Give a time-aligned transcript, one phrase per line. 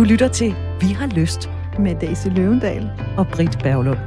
[0.00, 3.98] Du lytter til Vi har lyst med Daisy Løvendal og Britt Berglund.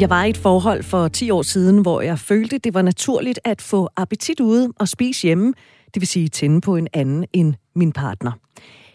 [0.00, 3.38] Jeg var i et forhold for 10 år siden, hvor jeg følte, det var naturligt
[3.44, 5.54] at få appetit ude og spise hjemme,
[5.94, 8.32] det vil sige tænde på en anden end min partner.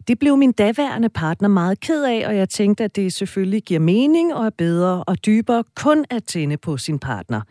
[0.08, 3.80] Det blev min daværende partner meget ked af, og jeg tænkte, at det selvfølgelig giver
[3.80, 7.42] mening og er bedre og dybere kun at tænde på sin partner.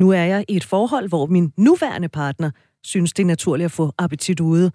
[0.00, 2.50] Nu er jeg i et forhold, hvor min nuværende partner
[2.84, 4.70] synes, det er naturligt at få appetit ude.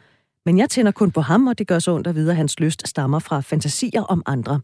[0.47, 2.59] Men jeg tænder kun på ham, og det gør så ondt at vide, at hans
[2.59, 4.59] lyst stammer fra fantasier om andre.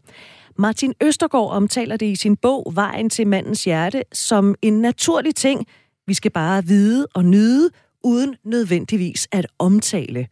[0.58, 5.66] Martin Østergaard omtaler det i sin bog Vejen til mandens hjerte som en naturlig ting.
[6.06, 7.70] Vi skal bare vide og nyde,
[8.04, 10.28] uden nødvendigvis at omtale.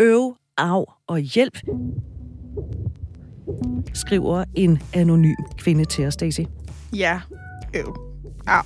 [0.00, 1.58] Øv, af og hjælp,
[3.94, 6.40] skriver en anonym kvinde til os, Daisy.
[6.92, 7.20] Ja,
[7.76, 8.07] øv.
[8.48, 8.62] Au.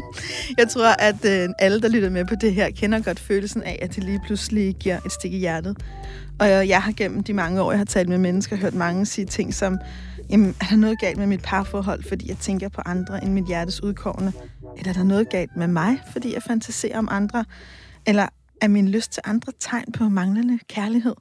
[0.58, 3.78] jeg tror, at øh, alle, der lytter med på det her, kender godt følelsen af,
[3.82, 5.76] at det lige pludselig giver et stik i hjertet.
[6.38, 9.24] Og jeg har gennem de mange år, jeg har talt med mennesker, hørt mange sige
[9.24, 9.78] ting som,
[10.30, 13.46] jamen, er der noget galt med mit parforhold, fordi jeg tænker på andre end mit
[13.46, 14.32] hjertes udkårende?
[14.78, 17.44] Eller er der noget galt med mig, fordi jeg fantaserer om andre?
[18.06, 18.28] Eller
[18.60, 21.14] er min lyst til andre tegn på manglende kærlighed?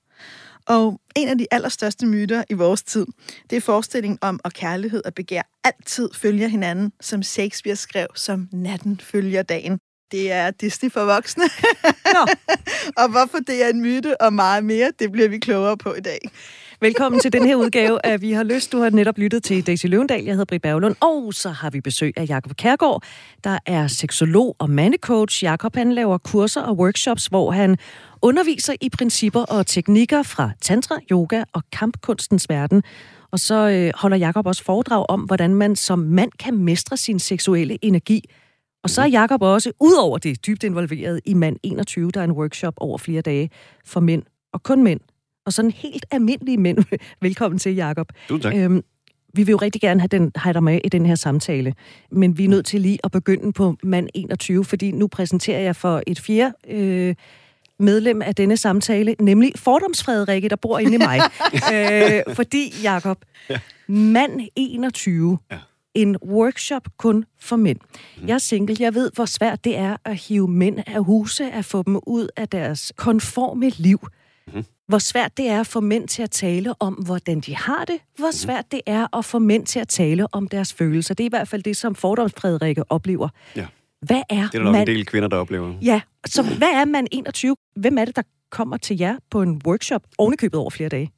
[0.67, 3.05] Og en af de allerstørste myter i vores tid,
[3.49, 8.49] det er forestillingen om, at kærlighed og begær altid følger hinanden, som Shakespeare skrev, som
[8.51, 9.79] natten følger dagen.
[10.11, 11.43] Det er Disney for voksne.
[12.13, 12.27] Nå.
[13.01, 16.01] og hvorfor det er en myte og meget mere, det bliver vi klogere på i
[16.01, 16.19] dag.
[16.81, 18.71] Velkommen til den her udgave af Vi har lyst.
[18.71, 20.23] Du har netop lyttet til Daisy Løvendal.
[20.23, 20.95] Jeg hedder Britt Berglund.
[21.01, 23.03] Og så har vi besøg af Jakob Kærgaard,
[23.43, 25.43] der er seksolog og mandecoach.
[25.43, 27.77] Jakob han laver kurser og workshops, hvor han
[28.21, 32.83] underviser i principper og teknikker fra tantra, yoga og kampkunstens verden.
[33.31, 37.19] Og så øh, holder Jakob også foredrag om, hvordan man som mand kan mestre sin
[37.19, 38.29] seksuelle energi.
[38.83, 42.31] Og så er Jakob også, udover det, dybt involveret i Mand 21, der er en
[42.31, 43.49] workshop over flere dage
[43.85, 44.99] for mænd, og kun mænd,
[45.45, 46.77] og sådan helt almindelige mænd.
[47.21, 48.07] Velkommen til, Jakob.
[48.29, 48.55] Du, tak.
[48.55, 48.83] Øhm,
[49.33, 51.73] vi vil jo rigtig gerne have, den, have dig med i den her samtale,
[52.11, 55.75] men vi er nødt til lige at begynde på mand 21, fordi nu præsenterer jeg
[55.75, 57.15] for et fjerde øh,
[57.79, 61.19] medlem af denne samtale, nemlig fordomsfrederikke, der bor inde i mig.
[61.73, 63.17] øh, fordi, Jakob,
[63.49, 63.59] ja.
[63.87, 65.57] mand 21, ja.
[65.93, 67.79] en workshop kun for mænd.
[68.21, 68.27] Mm.
[68.27, 71.65] Jeg er single, jeg ved, hvor svært det er at hive mænd af huse, at
[71.65, 74.07] få dem ud af deres konforme liv.
[74.53, 77.99] Mm hvor svært det er få mænd til at tale om, hvordan de har det,
[78.17, 78.33] hvor mhm.
[78.33, 81.13] svært det er at få mænd til at tale om deres følelser.
[81.13, 83.29] Det er i hvert fald det, som fordomsfrederikke oplever.
[83.55, 83.65] Ja.
[84.01, 84.81] Hvad er det er der nok man...
[84.81, 85.73] en del kvinder, der oplever.
[85.81, 87.55] Ja, så hvad er man 21?
[87.75, 91.11] Hvem er det, der kommer til jer på en workshop, ovenikøbet over flere dage?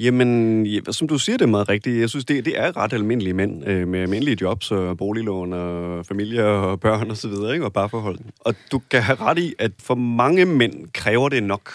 [0.00, 2.00] Jamen, ja, som du siger, det er meget rigtigt.
[2.00, 6.06] Jeg synes, det, det er ret almindelige mænd øh, med almindelige jobs og boliglån og
[6.06, 7.64] familie og børn og så videre, ikke?
[7.64, 8.18] og parforhold.
[8.40, 11.70] Og du kan have ret i, at for mange mænd kræver det nok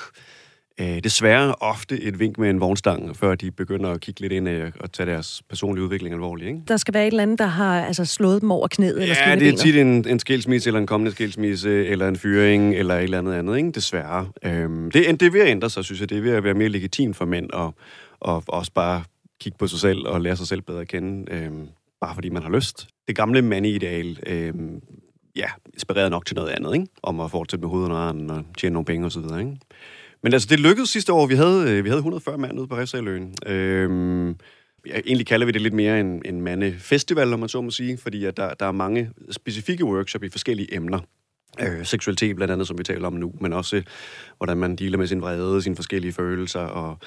[0.79, 4.47] øh, desværre ofte et vink med en vognstang, før de begynder at kigge lidt ind
[4.79, 6.47] og tage deres personlige udvikling alvorligt.
[6.47, 6.61] Ikke?
[6.67, 9.35] Der skal være et eller andet, der har altså, slået dem over knæet ja, eller
[9.35, 13.03] det er tit en, en skilsmisse, eller en kommende skilsmisse, eller en fyring, eller et
[13.03, 13.71] eller andet andet, ikke?
[13.71, 14.27] desværre.
[14.45, 16.09] Øhm, det, det er ved at ændre sig, synes jeg.
[16.09, 17.73] Det er ved at være mere legitimt for mænd, og,
[18.19, 19.03] og også bare
[19.41, 21.67] kigge på sig selv og lære sig selv bedre at kende, øhm,
[22.01, 22.87] bare fordi man har lyst.
[23.07, 24.81] Det gamle mandeideal, øhm,
[25.35, 26.87] ja, inspireret nok til noget andet, ikke?
[27.03, 29.57] Om at fortsætte med hovedet under armen og tjene nogle penge osv., ikke?
[30.23, 31.27] Men altså, det lykkedes sidste år.
[31.27, 33.35] Vi havde, øh, vi havde 140 mand ude på Refsaløen.
[33.45, 34.29] Øhm,
[34.87, 37.97] ja, egentlig kalder vi det lidt mere en, en mandefestival, om man så må sige,
[37.97, 40.99] fordi at der, der er mange specifikke workshops i forskellige emner.
[41.59, 43.83] Øh, seksualitet blandt andet, som vi taler om nu, men også øh,
[44.37, 46.97] hvordan man dealer med sin vrede, sine forskellige følelser, og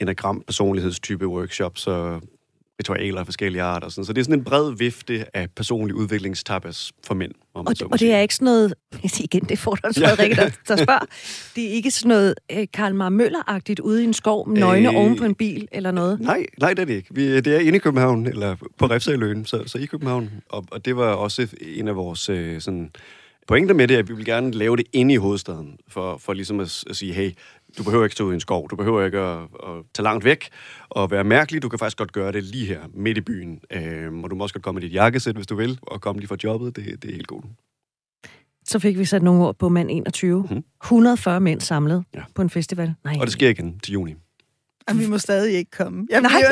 [0.00, 2.22] enagram personlighedstype workshops, og
[2.82, 3.88] ritualer af forskellige arter.
[3.88, 4.04] Sådan.
[4.04, 7.32] Så det er sådan en bred vifte af personlig udviklingstapas for mænd.
[7.54, 8.74] Om og, og det er ikke sådan noget,
[9.24, 11.04] igen, det får du Frederik, der, der spørger,
[11.56, 14.96] det er ikke sådan noget eh, Karl Mar Møller-agtigt ude i en skov, nøgne øh,
[14.96, 16.20] oven på en bil eller noget?
[16.20, 17.08] Nej, nej, det er det ikke.
[17.14, 20.30] Vi, det er inde i København, eller på Refsaløen, så, så i København.
[20.48, 22.90] Og, og det var også en af vores øh, sådan,
[23.48, 26.60] pointer med det, at vi vil gerne lave det inde i hovedstaden, for, for ligesom
[26.60, 27.30] at, at sige, hey,
[27.78, 30.24] du behøver ikke stå ud i en skov, du behøver ikke at, at tage langt
[30.24, 30.48] væk
[30.88, 33.60] og være mærkelig, du kan faktisk godt gøre det lige her, midt i byen.
[33.70, 36.20] Øhm, og du må også godt komme med dit jakkesæt, hvis du vil, og komme
[36.20, 37.44] lige fra jobbet, det, det er helt godt.
[38.64, 40.42] Så fik vi sat nogle ord på mand 21.
[40.42, 40.64] Mm-hmm.
[40.82, 42.22] 140 mænd samlet ja.
[42.34, 42.94] på en festival.
[43.04, 43.16] Nej.
[43.20, 44.14] Og det sker igen til juni.
[44.88, 46.06] Og vi må stadig ikke komme.
[46.10, 46.32] Jeg nej,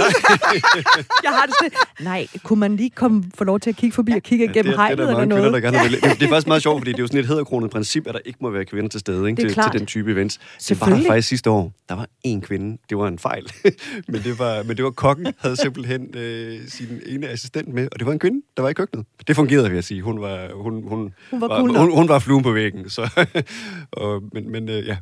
[1.25, 4.13] jeg har det sådan, nej, kunne man lige komme, få lov til at kigge forbi
[4.13, 5.43] og kigge ja, igennem hegnet eller noget?
[5.43, 6.01] Kvinder, der gerne vil.
[6.03, 8.15] Det, det er faktisk meget sjovt, fordi det er jo sådan et hedderkronet princip, at
[8.15, 10.41] der ikke må være kvinder til stede ikke, til, til den type events.
[10.69, 11.73] Det var der faktisk sidste år.
[11.89, 12.79] Der var én kvinde.
[12.91, 13.53] Det var en fejl.
[14.09, 17.99] men, det var, men det var kokken, havde simpelthen øh, sin ene assistent med, og
[17.99, 19.07] det var en kvinde, der var i køkkenet.
[19.27, 20.03] Det fungerede, vil jeg sige.
[20.03, 22.91] Hun var, hun, hun, hun var, cool var, hun, hun var fluen på væggen.
[22.91, 23.27] Så,
[23.93, 24.97] og, men men øh, ja,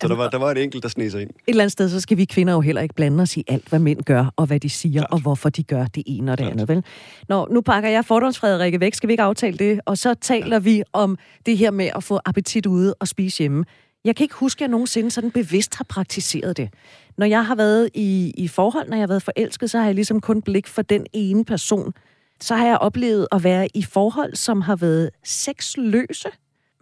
[0.00, 1.30] Så der var, der var et enkelt, der sneg sig ind.
[1.30, 3.68] Et eller andet sted, så skal vi kvinder jo heller ikke blande os i alt,
[3.68, 5.12] hvad mænd gør, og hvad de siger, Klart.
[5.12, 6.52] og hvorfor de gør det ene og det Klart.
[6.52, 6.84] andet, vel?
[7.28, 8.94] Nå, nu pakker jeg fordomsfrederikke væk.
[8.94, 9.80] Skal vi ikke aftale det?
[9.86, 13.64] Og så taler vi om det her med at få appetit ude og spise hjemme.
[14.04, 16.70] Jeg kan ikke huske, at jeg nogensinde sådan bevidst har praktiseret det.
[17.18, 19.94] Når jeg har været i, i forhold, når jeg har været forelsket, så har jeg
[19.94, 21.92] ligesom kun blik for den ene person.
[22.40, 26.28] Så har jeg oplevet at være i forhold, som har været sexløse,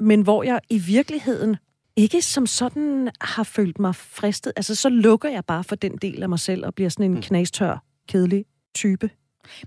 [0.01, 1.57] men hvor jeg i virkeligheden
[1.97, 4.53] ikke som sådan har følt mig fristet.
[4.57, 7.23] Altså, så lukker jeg bare for den del af mig selv og bliver sådan en
[7.23, 8.45] knastør, kedelig
[8.75, 9.11] type.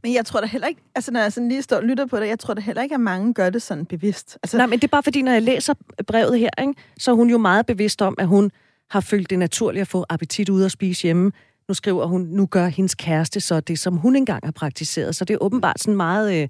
[0.03, 2.19] Men jeg tror da heller ikke, altså når jeg sådan lige står og lytter på
[2.19, 4.37] det, jeg tror da heller ikke, at mange gør det sådan bevidst.
[4.43, 5.73] Altså, Nej, men det er bare fordi, når jeg læser
[6.07, 8.51] brevet her, ikke, så er hun jo meget bevidst om, at hun
[8.89, 11.31] har følt det naturligt at få appetit ud og spise hjemme.
[11.67, 15.15] Nu skriver hun, nu gør hendes kæreste så det, som hun engang har praktiseret.
[15.15, 16.47] Så det er åbenbart sådan meget øh,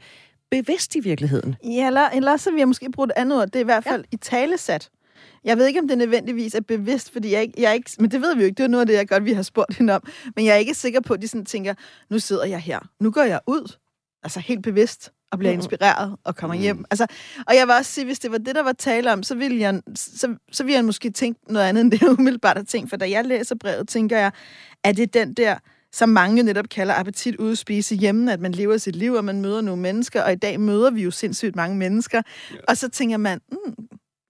[0.52, 1.56] bevidst i virkeligheden.
[1.64, 3.48] Ja, eller, eller så vil jeg måske bruge et andet ord.
[3.48, 4.16] Det er i hvert fald ja.
[4.16, 4.90] i talesat.
[5.44, 7.92] Jeg ved ikke, om det nødvendigvis er bevidst, fordi jeg, ikke, jeg ikke...
[8.00, 8.58] Men det ved vi jo ikke.
[8.58, 10.02] Det er noget af det, jeg godt vi har spurgt hende om.
[10.36, 11.74] Men jeg er ikke sikker på, at de sådan tænker,
[12.10, 12.80] nu sidder jeg her.
[13.00, 13.76] Nu går jeg ud.
[14.24, 15.60] Altså helt bevidst og bliver Mhm.
[15.60, 16.62] inspireret og kommer Mm.
[16.62, 16.86] hjem.
[16.92, 17.06] Altså,
[17.48, 19.60] og jeg vil også sige, hvis det var det, der var tale om, så ville
[19.60, 22.90] jeg, så, så ville jeg måske tænke noget andet, end det jeg umiddelbart har tænkt.
[22.90, 24.32] For da jeg læser brevet, tænker jeg,
[24.84, 25.56] at det er den der,
[25.94, 29.42] som mange netop kalder appetit ude spise hjemme, at man lever sit liv, og man
[29.42, 32.22] møder nogle mennesker, og i dag møder vi jo sindssygt mange mennesker.
[32.52, 32.56] Ja.
[32.68, 33.76] Og så tænker man, mm,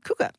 [0.06, 0.36] kunne godt.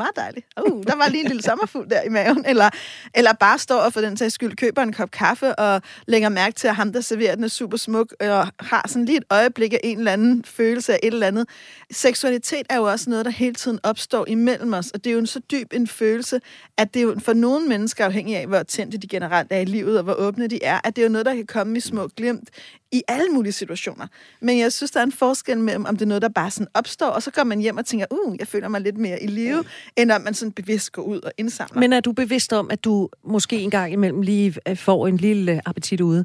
[0.00, 0.46] Meget dejligt.
[0.66, 2.44] Uh, der var lige en lille sommerfugl der i maven.
[2.46, 2.70] Eller,
[3.14, 6.54] eller bare står og for den sags skyld køber en kop kaffe og lægger mærke
[6.54, 9.72] til, at ham, der serverer den, er super smuk og har sådan lige et øjeblik
[9.72, 11.48] af en eller anden følelse af et eller andet.
[11.90, 15.18] Seksualitet er jo også noget, der hele tiden opstår imellem os, og det er jo
[15.20, 16.40] en så dyb en følelse,
[16.76, 19.64] at det er jo for nogle mennesker, afhængig af, hvor tændte de generelt er i
[19.64, 21.80] livet, og hvor åbne de er, at det er jo noget, der kan komme i
[21.80, 22.50] små glimt
[22.92, 24.06] i alle mulige situationer.
[24.40, 26.66] Men jeg synes, der er en forskel mellem, om det er noget, der bare sådan
[26.74, 29.26] opstår, og så går man hjem og tænker, uh, jeg føler mig lidt mere i
[29.26, 29.64] live,
[29.96, 31.80] end om man sådan bevidst går ud og indsamler.
[31.80, 35.16] Men er du bevidst om, at du måske en gang imellem lige øh, får en
[35.16, 36.24] lille appetit ude?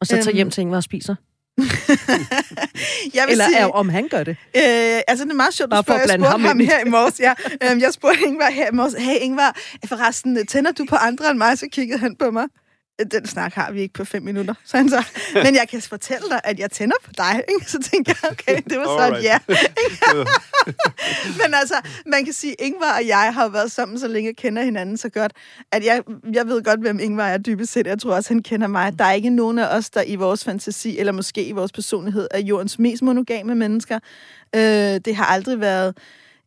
[0.00, 1.14] Og så tager Øhm, hjem til Ingvar og spiser?
[1.58, 4.36] jeg vil Eller sige, er, om han gør det?
[4.56, 6.00] Øh, altså, det er meget sjovt, du spørger.
[6.00, 7.20] Jeg spurgte ham ham her i morges.
[7.20, 7.34] Ja.
[7.70, 8.94] Øhm, jeg spurgte Ingvar her i morges.
[8.98, 9.56] Hey, Ingvar,
[9.86, 11.58] forresten, tænder du på andre end mig?
[11.58, 12.44] Så kiggede han på mig.
[13.04, 15.04] "Øh, Den snak har vi ikke på fem minutter, så han så.
[15.34, 17.42] Men jeg kan fortælle dig, at jeg tænder på dig.
[17.48, 17.70] Ikke?
[17.70, 19.38] Så tænkte jeg, okay, det var så et ja.
[21.42, 21.74] Men altså,
[22.06, 25.08] man kan sige, Ingvar og jeg har været sammen så længe og kender hinanden så
[25.08, 25.32] godt,
[25.72, 26.02] at jeg,
[26.32, 27.86] jeg ved godt, hvem Ingvar er dybest set.
[27.86, 28.98] Jeg tror også, han kender mig.
[28.98, 32.28] Der er ikke nogen af os, der i vores fantasi, eller måske i vores personlighed,
[32.30, 33.98] er jordens mest monogame mennesker.
[34.54, 34.60] Øh,
[35.04, 35.96] det har aldrig været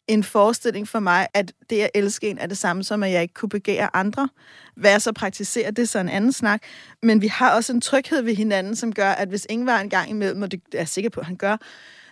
[0.07, 3.21] en forestilling for mig, at det at elske en er det samme som, at jeg
[3.21, 4.29] ikke kunne begære andre.
[4.75, 6.63] Hvad jeg så praktiserer, det er så en anden snak.
[7.03, 10.09] Men vi har også en tryghed ved hinanden, som gør, at hvis Ingvar en gang
[10.09, 11.57] imellem, og det er jeg sikker på, at han gør,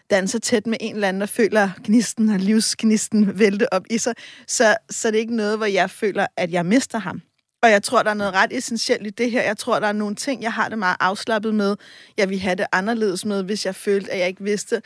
[0.09, 4.13] danser tæt med en eller anden, og føler gnisten og livsgnisten vælte op i sig,
[4.47, 7.21] så, så det er ikke noget, hvor jeg føler, at jeg mister ham.
[7.63, 9.41] Og jeg tror, der er noget ret essentielt i det her.
[9.41, 11.75] Jeg tror, der er nogle ting, jeg har det meget afslappet med.
[12.17, 14.81] Jeg vil have det anderledes med, hvis jeg følte, at jeg ikke vidste,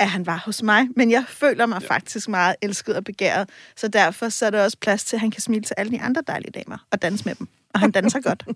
[0.00, 0.88] at han var hos mig.
[0.96, 1.88] Men jeg føler mig ja.
[1.88, 3.50] faktisk meget elsket og begæret.
[3.76, 6.00] Så derfor så er der også plads til, at han kan smile til alle de
[6.00, 7.48] andre dejlige damer og danse med dem.
[7.74, 8.44] Og han danser godt.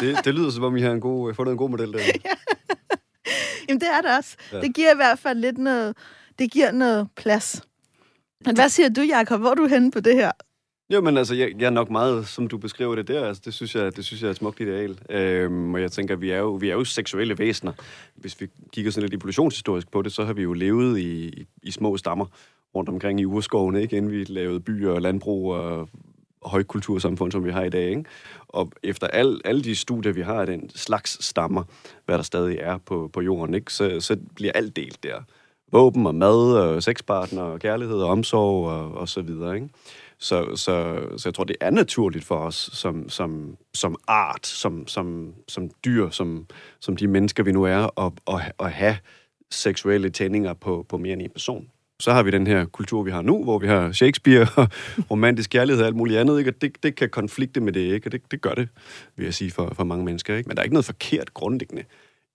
[0.00, 1.98] Det, det lyder som om, I har en god, fundet en god model der.
[3.68, 4.36] Jamen, det er det også.
[4.52, 4.56] Ja.
[4.56, 4.62] Ja.
[4.62, 5.96] Det giver i hvert fald lidt noget,
[6.38, 7.62] det giver noget plads.
[8.44, 9.40] Men hvad siger du, Jacob?
[9.40, 10.32] Hvor er du henne på det her?
[10.92, 13.54] Jo, men altså, jeg, jeg er nok meget, som du beskriver det der, altså, det
[13.54, 14.98] synes jeg, det synes jeg er et smukt ideal.
[15.10, 17.72] Øhm, og jeg tænker, vi er, jo, vi er jo seksuelle væsener.
[18.14, 21.46] Hvis vi kigger sådan lidt evolutionshistorisk på det, så har vi jo levet i, i,
[21.62, 22.26] i små stammer
[22.74, 23.96] rundt omkring i urskovene, ikke?
[23.96, 25.88] inden vi lavede byer og landbrug og
[26.42, 27.90] højkultursamfund, som vi har i dag.
[27.90, 28.04] Ikke?
[28.48, 31.62] Og efter al, alle de studier, vi har af den slags stammer,
[32.06, 33.72] hvad der stadig er på, på jorden, ikke?
[33.72, 35.22] Så, så bliver alt delt der.
[35.72, 39.54] Våben og mad og sexpartner og kærlighed og omsorg og, og så videre.
[39.54, 39.68] Ikke?
[40.20, 44.86] Så, så, så jeg tror, det er naturligt for os som, som, som art, som,
[44.86, 46.46] som, som dyr, som,
[46.80, 48.96] som de mennesker, vi nu er, at, at, at have
[49.50, 51.70] seksuelle tændinger på, på mere end en person.
[52.00, 54.68] Så har vi den her kultur, vi har nu, hvor vi har Shakespeare og
[55.10, 56.50] romantisk kærlighed og alt muligt andet, ikke?
[56.50, 58.08] og det, det kan konflikte med det, ikke?
[58.08, 58.68] og det, det gør det,
[59.16, 60.36] vil jeg sige, for, for mange mennesker.
[60.36, 60.48] Ikke?
[60.48, 61.84] Men der er ikke noget forkert grundlæggende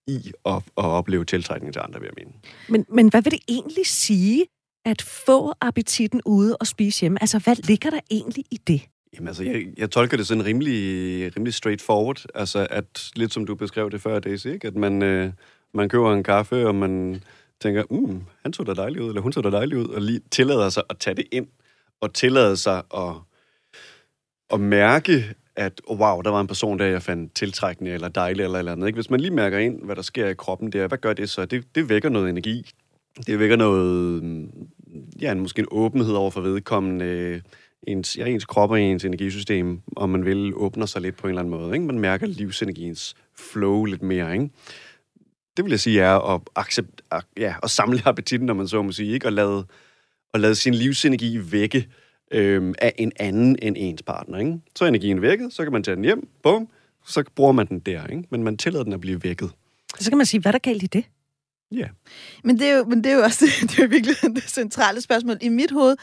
[0.08, 2.40] i at, at opleve tiltrækning til andre, vil jeg mene.
[2.70, 4.46] Men, men hvad vil det egentlig sige,
[4.86, 7.18] at få appetitten ude og spise hjemme?
[7.22, 8.82] Altså, hvad ligger der egentlig i det?
[9.14, 12.26] Jamen altså, jeg, jeg tolker det sådan rimelig, rimelig straightforward.
[12.36, 14.68] Altså, at lidt som du beskrev det før, Daisy, ikke?
[14.68, 15.32] At man, øh,
[15.74, 17.24] man køber en kaffe, og man
[17.62, 20.22] tænker, mm, han så da dejlig ud, eller hun så da dejlig ud, og lige
[20.32, 21.48] tillader sig at tage det ind,
[22.02, 23.14] og tillader sig at,
[24.54, 28.44] at mærke, at oh, wow, der var en person der, jeg fandt tiltrækkende, eller dejlig,
[28.44, 28.88] eller eller andet.
[28.88, 28.98] Ikke?
[28.98, 31.46] Hvis man lige mærker ind, hvad der sker i kroppen der, hvad gør det så?
[31.46, 32.72] Det, det vækker noget energi.
[33.28, 34.24] Det vækker noget,
[35.22, 37.42] ja, ja, måske en åbenhed over for vedkommende,
[37.88, 41.30] ens, ja, ens krop og ens energisystem, om man vil åbner sig lidt på en
[41.30, 41.74] eller anden måde.
[41.74, 41.86] Ikke?
[41.86, 44.34] Man mærker livsenergiens flow lidt mere.
[44.34, 44.50] Ikke?
[45.58, 47.02] Det vil jeg sige er at, accept,
[47.38, 49.26] ja, at samle appetitten, når man så må sige, ikke?
[49.26, 49.66] og lade,
[50.34, 51.88] og lade sin livsenergi vække
[52.32, 54.38] øhm, af en anden end ens partner.
[54.38, 54.60] Ikke?
[54.76, 56.68] Så er energien vækket, så kan man tage den hjem, bum,
[57.06, 58.08] så bruger man den der.
[58.08, 58.24] Ikke?
[58.30, 59.52] Men man tillader den at blive vækket.
[60.00, 61.06] Så kan man sige, hvad er der galt i det?
[61.74, 61.88] Ja.
[62.44, 65.02] Men det er jo, men det er jo også det, er jo virkelig det centrale
[65.02, 65.38] spørgsmål.
[65.42, 65.96] I mit hoved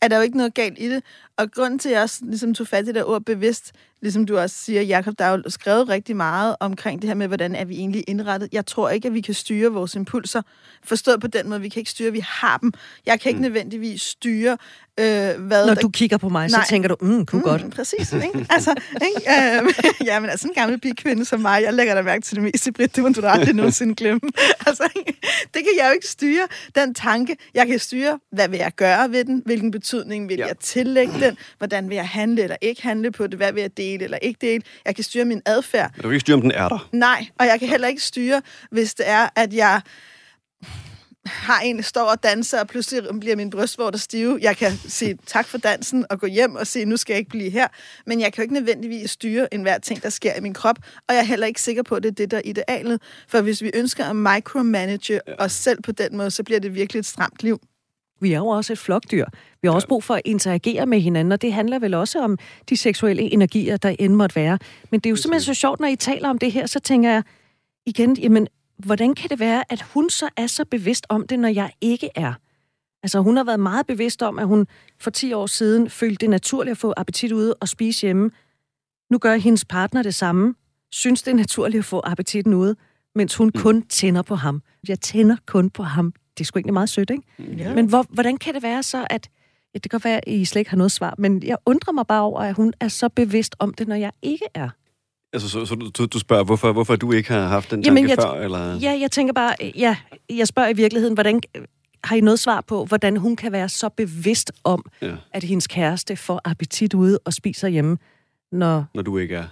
[0.00, 1.02] er der jo ikke noget galt i det.
[1.36, 4.38] Og grunden til, at jeg også ligesom tog fat i det ord bevidst, ligesom du
[4.38, 7.64] også siger, Jacob, der er jo skrevet rigtig meget omkring det her med, hvordan er
[7.64, 8.48] vi egentlig indrettet.
[8.52, 10.42] Jeg tror ikke, at vi kan styre vores impulser.
[10.84, 12.72] Forstået på den måde, vi kan ikke styre, vi har dem.
[13.06, 13.42] Jeg kan ikke mm.
[13.42, 14.58] nødvendigvis styre,
[15.00, 15.66] øh, hvad...
[15.66, 15.80] Når der...
[15.80, 16.64] du kigger på mig, Nej.
[16.64, 17.70] så tænker du, mm, kunne mm, godt.
[17.70, 18.46] Præcis, ikke?
[18.50, 19.30] Altså, ikke?
[19.30, 19.74] Øh,
[20.08, 22.72] ja, men altså en gammel bikvinde som mig, jeg lægger da mærke til det meste,
[22.72, 24.20] Britt, det må du da aldrig nogensinde glemme.
[24.66, 24.88] Altså,
[25.54, 27.36] det kan jeg jo ikke styre, den tanke.
[27.54, 30.46] Jeg kan styre, hvad vil jeg gøre ved den, hvilken betydning vil ja.
[30.46, 33.76] jeg tillægge den, hvordan vil jeg handle eller ikke handle på det, hvad vil jeg
[33.76, 34.62] dele eller ikke dele.
[34.84, 35.92] Jeg kan styre min adfærd.
[35.96, 36.88] Du kan ikke styre, om den er der.
[36.92, 39.80] Nej, og jeg kan heller ikke styre, hvis det er, at jeg
[41.26, 44.38] har en, der står og danser, og pludselig bliver min brystvorter stive.
[44.42, 47.30] Jeg kan sige tak for dansen og gå hjem og sige, nu skal jeg ikke
[47.30, 47.68] blive her.
[48.06, 50.76] Men jeg kan jo ikke nødvendigvis styre enhver ting, der sker i min krop,
[51.08, 53.02] og jeg er heller ikke sikker på, at det er det, der er idealet.
[53.28, 55.34] For hvis vi ønsker at micromanage ja.
[55.38, 57.60] os selv på den måde, så bliver det virkelig et stramt liv.
[58.20, 59.24] Vi er jo også et flokdyr.
[59.62, 62.38] Vi har også brug for at interagere med hinanden, og det handler vel også om
[62.68, 64.58] de seksuelle energier, der end måtte være.
[64.90, 67.10] Men det er jo simpelthen så sjovt, når I taler om det her, så tænker
[67.10, 67.22] jeg
[67.86, 71.48] igen, jamen, hvordan kan det være, at hun så er så bevidst om det, når
[71.48, 72.32] jeg ikke er?
[73.02, 74.66] Altså, hun har været meget bevidst om, at hun
[75.00, 78.30] for 10 år siden følte det naturligt at få appetit ude og spise hjemme.
[79.10, 80.54] Nu gør hendes partner det samme.
[80.92, 82.76] Synes det er naturligt at få appetitten ude,
[83.14, 83.60] mens hun mm.
[83.60, 84.62] kun tænder på ham.
[84.88, 86.12] Jeg tænder kun på ham.
[86.38, 87.22] Det er sgu egentlig meget sødt, ikke?
[87.38, 87.74] Ja.
[87.74, 89.28] Men hvor, hvordan kan det være så, at...
[89.74, 92.06] Ja, det kan være, at I slet ikke har noget svar, men jeg undrer mig
[92.06, 94.68] bare over, at hun er så bevidst om det, når jeg ikke er.
[95.32, 98.10] Altså, så, så du, du spørger, hvorfor, hvorfor du ikke har haft den tanke Jamen,
[98.10, 98.32] jeg, før?
[98.32, 98.78] Eller?
[98.78, 99.96] Ja, jeg tænker bare, ja,
[100.30, 101.40] jeg spørger i virkeligheden, hvordan,
[102.04, 105.14] har I noget svar på, hvordan hun kan være så bevidst om, ja.
[105.32, 107.98] at hendes kæreste får appetit ude og spiser hjemme,
[108.52, 108.84] når...
[108.94, 109.44] Når du ikke er.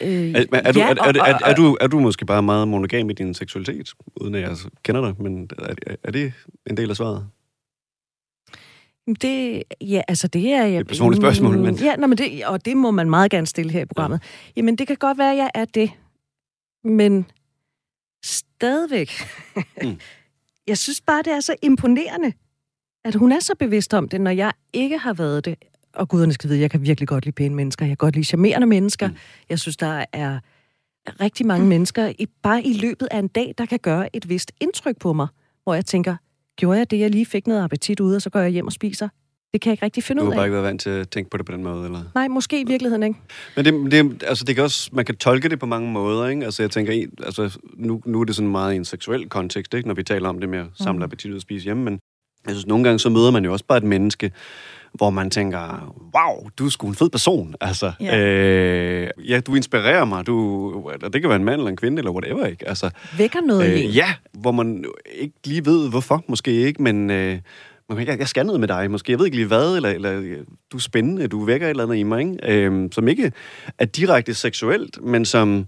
[0.00, 2.68] Øh, er, er, du, ja, er, er, er, er, du, er du måske bare meget
[2.68, 6.32] monogam i din seksualitet, uden at jeg kender dig, men er, er det
[6.66, 7.26] en del af svaret?
[9.22, 10.64] Det, ja, altså det er...
[10.64, 11.74] Det er et personligt spørgsmål, men...
[11.74, 14.20] Ja, nå, men det, og det må man meget gerne stille her i programmet.
[14.22, 14.52] Ja.
[14.56, 15.90] Jamen, det kan godt være, at jeg er det.
[16.84, 17.26] Men
[18.24, 19.10] stadigvæk...
[19.82, 19.98] Mm.
[20.68, 22.32] jeg synes bare, det er så imponerende,
[23.04, 25.56] at hun er så bevidst om det, når jeg ikke har været det.
[25.98, 27.84] Og guderne skal vide, jeg kan virkelig godt lide pæne mennesker.
[27.84, 29.08] Jeg kan godt lide charmerende mennesker.
[29.08, 29.16] Mm.
[29.50, 30.38] Jeg synes, der er
[31.20, 31.68] rigtig mange mm.
[31.68, 35.12] mennesker, i, bare i løbet af en dag, der kan gøre et vist indtryk på
[35.12, 35.26] mig,
[35.64, 36.16] hvor jeg tænker,
[36.56, 38.72] gjorde jeg det, jeg lige fik noget appetit ud, og så går jeg hjem og
[38.72, 39.08] spiser.
[39.52, 40.30] Det kan jeg ikke rigtig finde ud af.
[40.30, 42.02] Du har bare ikke været vant til at tænke på det på den måde, eller?
[42.14, 43.18] Nej, måske i virkeligheden ikke.
[43.56, 46.44] Men det, det, altså, det kan også, man kan tolke det på mange måder, ikke?
[46.44, 49.88] Altså, jeg tænker, altså, nu, nu er det sådan meget i en seksuel kontekst, ikke?
[49.88, 51.02] Når vi taler om det med at samle mm.
[51.02, 51.98] appetit ud og spise hjemme, men
[52.46, 54.32] jeg synes, nogle gange så møder man jo også bare et menneske,
[54.94, 57.54] hvor man tænker, wow, du er sgu en fed person.
[57.60, 58.18] Altså, ja.
[58.18, 60.26] Øh, ja, du inspirerer mig.
[60.26, 62.68] Du, det kan være en mand eller en kvinde, eller whatever, ikke?
[62.68, 67.10] Altså, Vækker noget øh, Ja, hvor man ikke lige ved, hvorfor, måske ikke, men...
[67.10, 67.38] Øh,
[67.96, 69.12] jeg, jeg skal noget med dig, måske.
[69.12, 70.20] Jeg ved ikke lige hvad, eller, eller
[70.72, 72.66] du er spændende, du vækker et eller andet i mig, ikke?
[72.66, 73.32] Øh, som ikke
[73.78, 75.66] er direkte seksuelt, men som,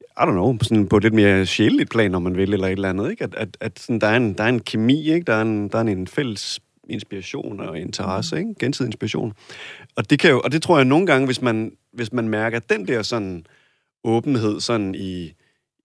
[0.00, 2.72] I don't know, sådan på et lidt mere sjældent plan, når man vil, eller et
[2.72, 3.24] eller andet, ikke?
[3.24, 5.24] At, at, at sådan, der, er en, der er en kemi, ikke?
[5.24, 8.54] Der er en, der er en fælles inspiration og interesse, ikke?
[8.58, 9.32] gensidig inspiration.
[9.96, 12.58] Og det, kan jo, og det tror jeg nogle gange, hvis man, hvis man mærker
[12.58, 13.46] den der sådan
[14.04, 15.32] åbenhed sådan i,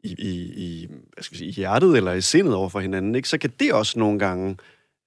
[0.04, 3.16] i, i, i, hvad skal vi sige, i hjertet eller i sindet over for hinanden,
[3.16, 3.30] ikke?
[3.30, 4.58] så kan det også nogle gange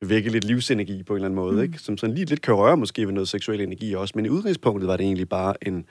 [0.02, 1.62] vække lidt livsenergi på en eller anden måde, mm.
[1.62, 1.78] ikke?
[1.78, 4.88] som sådan lige lidt kan røre måske ved noget seksuel energi også, men i udgangspunktet
[4.88, 5.84] var det egentlig bare en,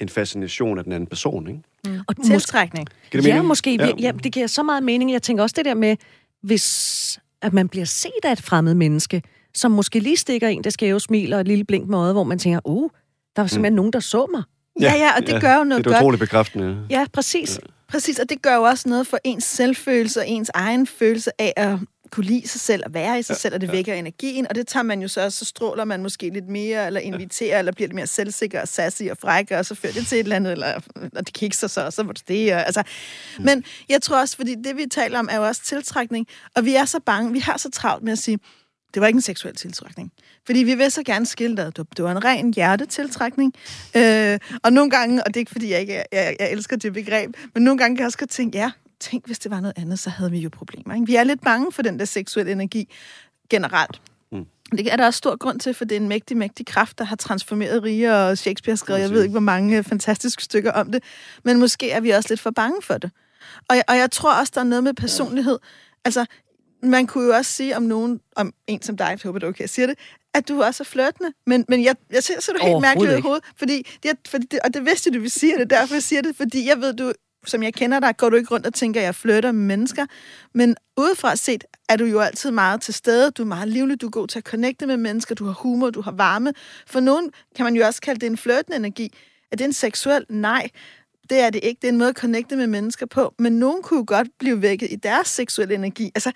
[0.00, 1.48] en fascination af den anden person.
[1.48, 1.60] Ikke?
[1.86, 2.00] Mm.
[2.08, 2.88] Og tiltrækning.
[3.12, 3.74] Det ja, måske.
[3.74, 3.90] Ja.
[4.00, 5.12] ja, det giver så meget mening.
[5.12, 5.96] Jeg tænker også det der med,
[6.42, 9.22] hvis at man bliver set af et fremmed menneske,
[9.54, 12.24] som måske lige stikker en, der skæve smil og et lille blink med øjet, hvor
[12.24, 12.90] man tænker, uh,
[13.36, 13.76] der var simpelthen mm.
[13.76, 14.42] nogen, der så mig.
[14.80, 16.86] Ja, ja, og det ja, gør jo noget Det er utroligt bekræftende.
[16.90, 17.58] Ja, ja præcis.
[17.62, 17.68] Ja.
[17.88, 21.52] Præcis, og det gør jo også noget for ens selvfølelse og ens egen følelse af
[21.56, 21.78] at
[22.10, 23.72] kunne lide sig selv og være i sig ja, selv, og det ja.
[23.72, 27.00] vækker energien, og det tager man jo så, så stråler man måske lidt mere, eller
[27.00, 27.58] inviterer, ja.
[27.58, 30.22] eller bliver lidt mere selvsikker og sassy og fræk, og så fører det til et
[30.22, 30.80] eller andet, eller
[31.16, 32.54] og det kikser så, og så var det det.
[32.54, 32.82] Og, altså.
[33.38, 33.44] Mm.
[33.44, 36.74] Men jeg tror også, fordi det vi taler om, er jo også tiltrækning, og vi
[36.74, 38.38] er så bange, vi har så travlt med at sige,
[38.94, 40.12] det var ikke en seksuel tiltrækning.
[40.46, 41.76] Fordi vi vil så gerne skille dig.
[41.76, 43.54] Det var en ren hjertetiltrækning.
[43.96, 46.92] Øh, og nogle gange, og det er ikke fordi, jeg ikke jeg, jeg elsker det
[46.92, 48.70] begreb, men nogle gange kan jeg også tænke, ja,
[49.00, 50.94] tænk hvis det var noget andet, så havde vi jo problemer.
[50.94, 51.06] Ikke?
[51.06, 52.94] Vi er lidt bange for den der seksuelle energi
[53.50, 54.00] generelt.
[54.32, 54.46] Mm.
[54.70, 57.04] Det er der også stor grund til, for det er en mægtig, mægtig kraft, der
[57.04, 59.00] har transformeret Rie og Shakespeare skrevet.
[59.00, 61.02] Jeg ved ikke, hvor mange øh, fantastiske stykker om det.
[61.44, 63.10] Men måske er vi også lidt for bange for det.
[63.68, 65.58] Og jeg, og jeg tror også, der er noget med personlighed.
[66.04, 66.26] Altså,
[66.84, 69.50] man kunne jo også sige om nogen, om en som dig, jeg håber det er
[69.50, 69.98] okay, jeg siger det,
[70.34, 71.32] at du også er flirtende.
[71.46, 74.46] Men, men jeg, jeg ser, så du helt mærkelig ud i hovedet, fordi, det, fordi
[74.46, 76.94] det, og det vidste du, vi siger det, derfor jeg siger det, fordi jeg ved,
[76.94, 77.12] du,
[77.46, 80.06] som jeg kender dig, går du ikke rundt og tænker, at jeg flytter med mennesker.
[80.54, 83.30] Men udefra set er du jo altid meget til stede.
[83.30, 85.90] Du er meget livlig, du er god til at connecte med mennesker, du har humor,
[85.90, 86.52] du har varme.
[86.86, 89.14] For nogen kan man jo også kalde det en flirtende energi.
[89.52, 90.26] Er det en seksuel?
[90.28, 90.68] Nej.
[91.30, 91.78] Det er det ikke.
[91.82, 93.34] Det er en måde at connecte med mennesker på.
[93.38, 96.10] Men nogen kunne jo godt blive vækket i deres seksuelle energi.
[96.14, 96.32] Altså,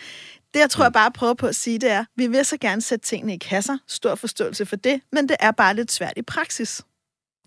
[0.54, 2.80] det jeg tror jeg bare prøver på at sige, det er, vi vil så gerne
[2.82, 3.78] sætte tingene i kasser.
[3.86, 5.00] Stor forståelse for det.
[5.12, 6.82] Men det er bare lidt svært i praksis.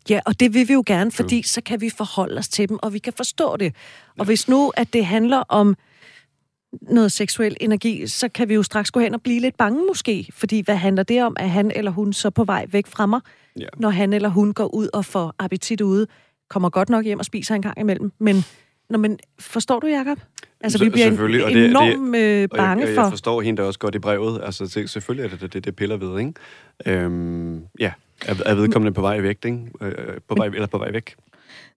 [0.10, 2.80] Ja, og det vil vi jo gerne, fordi så kan vi forholde os til dem,
[2.82, 3.76] og vi kan forstå det.
[4.20, 5.76] Og hvis nu, at det handler om
[6.82, 10.28] noget seksuel energi, så kan vi jo straks gå hen og blive lidt bange måske.
[10.34, 11.36] Fordi hvad handler det om?
[11.40, 13.22] Er han eller hun så på vej væk fra mig,
[13.60, 13.66] Ja.
[13.78, 16.08] når han eller hun går ud og får appetit ude?
[16.52, 18.12] Kommer godt nok hjem og spiser en gang imellem.
[18.20, 18.46] Men,
[18.90, 20.18] når man, forstår du, Jacob?
[20.62, 23.02] Altså, Så- vi bliver selvfølgelig, og en, det- det- enormt øh, Og bange jeg, for...
[23.02, 24.42] jeg forstår hende, der også godt i brevet.
[24.44, 26.34] Altså, det, selvfølgelig er det det, det piller ved, ikke?
[26.86, 27.92] Øhm, ja,
[28.26, 29.58] er, er vedkommende på vej væk, ikke?
[29.82, 29.94] Øh,
[30.28, 31.16] på vej, eller på vej væk.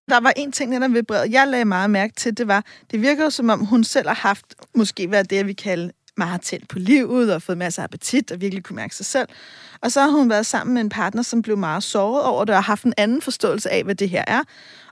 [0.08, 3.02] Der var en ting, der ved brevet, jeg lagde meget mærke til, det var, det
[3.02, 6.40] virker jo som om, hun selv har haft, måske været det, jeg vil kalde meget
[6.40, 9.28] tæt på livet, og fået masser af appetit, og virkelig kunne mærke sig selv.
[9.80, 12.54] Og så har hun været sammen med en partner, som blev meget såret over det,
[12.54, 14.42] og har haft en anden forståelse af, hvad det her er.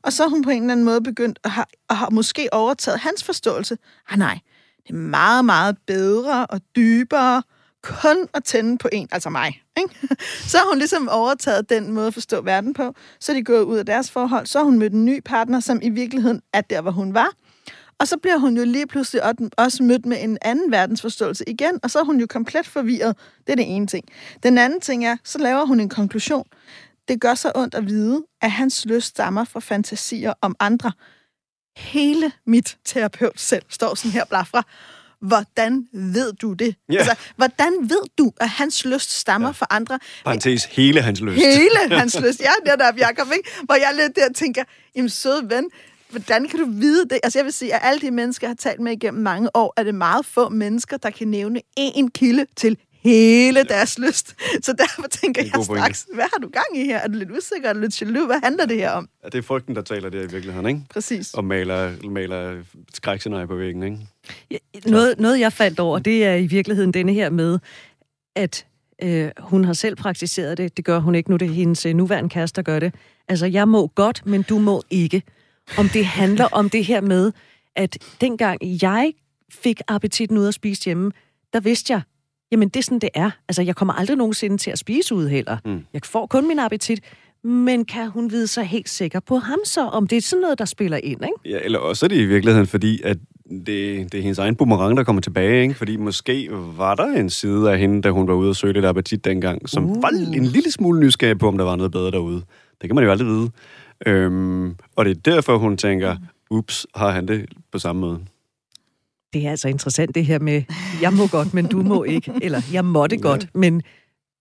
[0.02, 2.48] Og så har hun på en eller anden måde begyndt at have, og har måske
[2.52, 3.78] overtaget hans forståelse.
[4.10, 4.38] Ah nej,
[4.86, 7.42] det er meget, meget bedre og dybere
[7.82, 9.62] kun at tænde på en, altså mig.
[9.78, 10.16] Ikke?
[10.50, 12.94] Så har hun ligesom overtaget den måde at forstå verden på.
[13.20, 14.46] Så er de gået ud af deres forhold.
[14.46, 17.28] Så har hun mødt en ny partner, som i virkeligheden er der, hvor hun var.
[18.02, 19.22] Og så bliver hun jo lige pludselig
[19.58, 23.16] også mødt med en anden verdensforståelse igen, og så er hun jo komplet forvirret.
[23.46, 24.04] Det er det ene ting.
[24.42, 26.44] Den anden ting er, så laver hun en konklusion.
[27.08, 30.92] Det gør så ondt at vide, at hans lyst stammer fra fantasier om andre.
[31.76, 34.62] Hele mit terapeut selv står sådan her blafra.
[35.20, 36.74] Hvordan ved du det?
[36.92, 36.98] Ja.
[36.98, 39.52] Altså, hvordan ved du, at hans lyst stammer ja.
[39.52, 39.98] fra andre?
[40.24, 41.44] Parenthes, hele hans lyst.
[41.44, 42.40] Hele hans lyst.
[42.40, 43.50] Ja, der, Jacob, ikke?
[43.62, 44.64] Hvor jeg lidt der tænker,
[44.96, 45.70] jamen søde ven,
[46.12, 47.20] hvordan kan du vide det?
[47.22, 49.74] Altså jeg vil sige, at alle de mennesker, jeg har talt med igennem mange år,
[49.76, 53.74] er det meget få mennesker, der kan nævne én kilde til hele ja.
[53.74, 54.34] deres lyst.
[54.62, 56.98] Så derfor tænker er jeg straks, hvad har du gang i her?
[56.98, 57.68] Er du lidt usikker?
[57.68, 58.26] Er du lidt jaloux?
[58.26, 59.08] Hvad handler det her om?
[59.24, 60.80] Ja, det er frygten, der taler der i virkeligheden, ikke?
[60.90, 61.34] Præcis.
[61.34, 62.62] Og maler, maler
[62.94, 63.98] skrækscenarier på væggen, ikke?
[64.50, 67.58] Ja, Noget, noget, jeg faldt over, det er i virkeligheden denne her med,
[68.36, 68.66] at
[69.02, 70.76] øh, hun har selv praktiseret det.
[70.76, 72.94] Det gør hun ikke nu, det er hendes øh, nuværende kæreste, der gør det.
[73.28, 75.22] Altså, jeg må godt, men du må ikke.
[75.78, 77.32] Om det handler om det her med,
[77.76, 79.12] at dengang jeg
[79.50, 81.10] fik appetitten ud at spise hjemme,
[81.52, 82.00] der vidste jeg,
[82.52, 83.30] jamen det er sådan, det er.
[83.48, 85.56] Altså, jeg kommer aldrig nogensinde til at spise ud heller.
[85.64, 85.80] Mm.
[85.92, 87.00] Jeg får kun min appetit.
[87.44, 90.58] Men kan hun vide sig helt sikker på ham så, om det er sådan noget,
[90.58, 91.56] der spiller ind, ikke?
[91.56, 93.16] Ja, eller også er det i virkeligheden, fordi at
[93.50, 93.66] det,
[94.12, 95.74] det er hendes egen boomerang, der kommer tilbage, ikke?
[95.74, 98.84] Fordi måske var der en side af hende, da hun var ude og søge lidt
[98.84, 100.02] appetit dengang, som Uh.
[100.02, 102.42] var en lille smule nysgerrig på, om der var noget bedre derude.
[102.80, 103.50] Det kan man jo aldrig vide.
[104.06, 106.16] Øhm, og det er derfor, hun tænker,
[106.50, 108.20] ups, har han det på samme måde?
[109.32, 110.62] Det er altså interessant det her med,
[111.02, 112.32] jeg må godt, men du må ikke.
[112.42, 113.82] Eller jeg måtte godt, men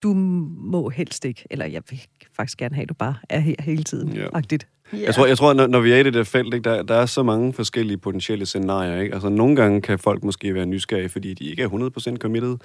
[0.04, 1.46] du må helst ikke.
[1.50, 2.02] Eller jeg vil
[2.36, 4.14] faktisk gerne have, at du bare er her hele tiden.
[4.14, 4.28] Ja.
[4.34, 4.68] Agtigt.
[4.94, 5.04] Yeah.
[5.04, 6.96] Jeg tror, jeg tror når, når vi er i det der felt, ikke, der, der
[6.96, 9.02] er så mange forskellige potentielle scenarier.
[9.02, 9.14] Ikke?
[9.14, 12.58] Altså, nogle gange kan folk måske være nysgerrige, fordi de ikke er 100% committed.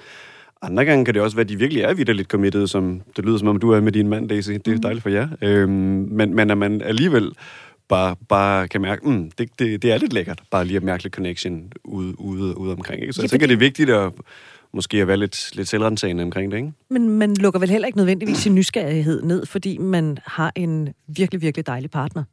[0.63, 3.39] Andre gange kan det også være, at de virkelig er vidderligt committed, som det lyder
[3.39, 4.51] som om, du er med din mand, Daisy.
[4.51, 5.29] Det er dejligt for jer.
[5.43, 5.71] Øhm,
[6.11, 7.33] men, men at man alligevel
[7.89, 11.03] bare, bare kan mærke, mm, det, det, det er lidt lækkert, bare lige at mærke
[11.03, 13.01] lidt connection ude, ude, ude omkring.
[13.01, 13.13] Ikke?
[13.13, 14.13] Så Ja, jeg tænker, det er vigtigt at
[14.73, 16.73] måske at være lidt, lidt selvrensagende omkring det, ikke?
[16.91, 21.43] Men man lukker vel heller ikke nødvendigvis sin nysgerrighed ned, fordi man har en virkelig,
[21.43, 22.25] virkelig dejlig partner.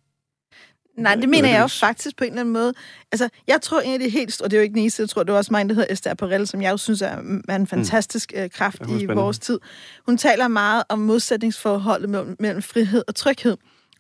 [0.98, 2.74] Nej, det mener jeg jo faktisk på en eller anden måde.
[3.12, 5.02] Altså, jeg tror en af de helt store, og det er jo ikke den eneste,
[5.02, 7.18] jeg tror, det var også mig, der hedder Esther Perel, som jeg jo synes er,
[7.50, 8.50] er en fantastisk mm.
[8.50, 9.60] kraft Ja, er i vores tid.
[10.06, 13.58] Hun taler meget om modsætningsforholdet mellem, mellem frihed og tryghed.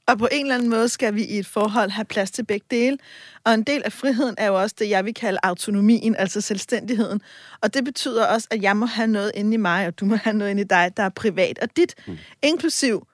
[0.07, 2.65] Og på en eller anden måde skal vi i et forhold have plads til begge
[2.71, 2.97] dele.
[3.43, 7.21] Og en del af friheden er jo også det, jeg vil kalde autonomien, altså selvstændigheden.
[7.61, 10.15] Og det betyder også, at jeg må have noget inde i mig, og du må
[10.15, 11.95] have noget inde i dig, der er privat og dit.
[12.07, 12.17] Mm.
[12.41, 13.07] Inklusiv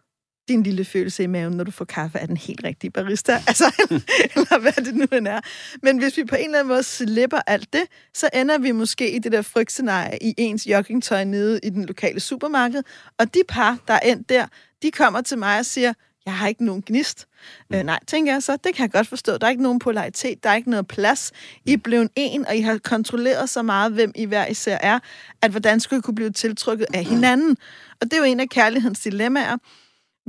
[0.49, 3.33] din lille følelse i maven, når du får kaffe af den helt rigtige barista.
[3.47, 3.65] Altså,
[4.35, 5.39] eller hvad det nu end er.
[5.83, 7.83] Men hvis vi på en eller anden måde slipper alt det,
[8.13, 12.19] så ender vi måske i det der frygtscenarie i ens joggingtøj nede i den lokale
[12.19, 12.83] supermarked.
[13.17, 14.47] Og de par, der er endt der,
[14.81, 15.93] de kommer til mig og siger,
[16.25, 17.27] jeg har ikke nogen gnist.
[17.69, 17.75] Mm.
[17.75, 19.37] Øh, nej, tænker jeg så, det kan jeg godt forstå.
[19.37, 21.31] Der er ikke nogen polaritet, der er ikke noget plads.
[21.65, 24.99] I er blevet en, og I har kontrolleret så meget, hvem I hver især er,
[25.41, 27.57] at hvordan skulle I kunne blive tiltrykket af hinanden?
[28.01, 29.57] Og det er jo en af kærlighedens dilemmaer.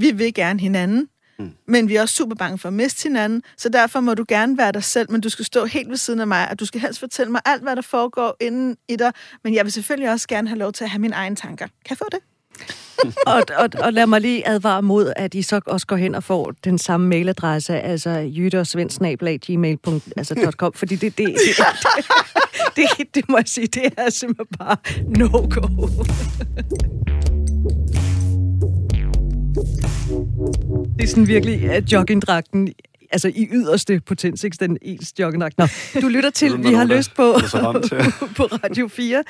[0.00, 1.08] Vi vil gerne hinanden,
[1.38, 1.52] mm.
[1.66, 4.58] men vi er også super bange for at miste hinanden, så derfor må du gerne
[4.58, 6.80] være dig selv, men du skal stå helt ved siden af mig, og du skal
[6.80, 9.12] helst fortælle mig alt, hvad der foregår inden i dig,
[9.44, 11.66] men jeg vil selvfølgelig også gerne have lov til at have mine egne tanker.
[11.66, 12.20] Kan jeg få det?
[13.26, 16.24] og, og, og lad mig lige advare mod, at I så også går hen og
[16.24, 21.36] får den samme mailadresse, altså jyttersvendsnablag.gmail.com, altså .com, fordi det, det, det,
[22.76, 25.88] det, det, det må jeg sige, det er simpelthen bare no-go.
[31.00, 32.68] Det er sådan virkelig uh, joggingdragten
[33.12, 34.56] altså i yderste potens, ikke?
[34.60, 35.58] Den ens joggingdragt.
[35.58, 35.66] Nå,
[36.00, 37.22] du lytter til, vi har lyst på,
[38.36, 39.24] på Radio 4.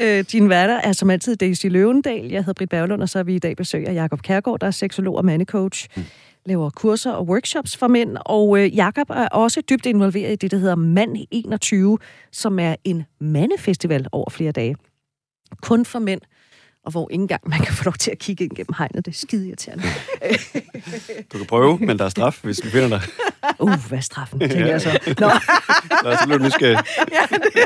[0.00, 2.30] Øh, din værter er som altid Daisy Løvendal.
[2.30, 4.66] Jeg hedder Britt Berglund, og så er vi i dag besøg af Jakob Kærgaard, der
[4.66, 5.88] er seksolog og mandecoach.
[5.96, 6.02] Mm
[6.46, 10.50] laver kurser og workshops for mænd, og øh, Jakob er også dybt involveret i det,
[10.50, 11.98] der hedder Mand 21,
[12.32, 14.76] som er en mandefestival over flere dage.
[15.62, 16.20] Kun for mænd,
[16.86, 19.04] og hvor ikke engang man kan få lov til at kigge ind gennem hegnet.
[19.04, 19.84] Det er skide irriterende.
[21.32, 23.02] du kan prøve, men der er straf, hvis vi finder dig.
[23.58, 25.14] Uh, hvad er straffen, tænker jeg så.
[25.18, 25.30] Nå.
[26.04, 26.78] Lad os blive nysgerrige.
[27.16, 27.64] ja, det...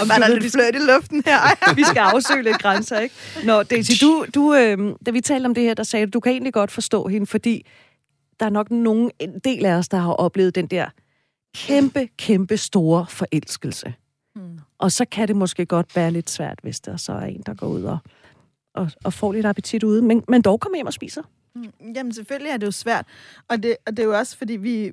[0.00, 1.38] Om der er lidt fløjt i luften her.
[1.80, 3.14] vi skal afsøge lidt grænser, ikke?
[3.44, 6.20] Nå, Daisy, du, du, øh, da vi talte om det her, der sagde du, du
[6.20, 7.66] kan egentlig godt forstå hende, fordi
[8.40, 10.86] der er nok nogen, en del af os, der har oplevet den der
[11.54, 13.94] kæmpe, kæmpe store forelskelse.
[14.34, 14.58] Hmm.
[14.78, 17.54] Og så kan det måske godt være lidt svært, hvis der så er en, der
[17.54, 17.98] går ud og
[18.74, 21.22] og, og får lidt appetit ude, men, men dog kommer hjem og spiser.
[21.54, 23.06] Mm, jamen selvfølgelig er det jo svært,
[23.48, 24.92] og det, og det er jo også fordi vi,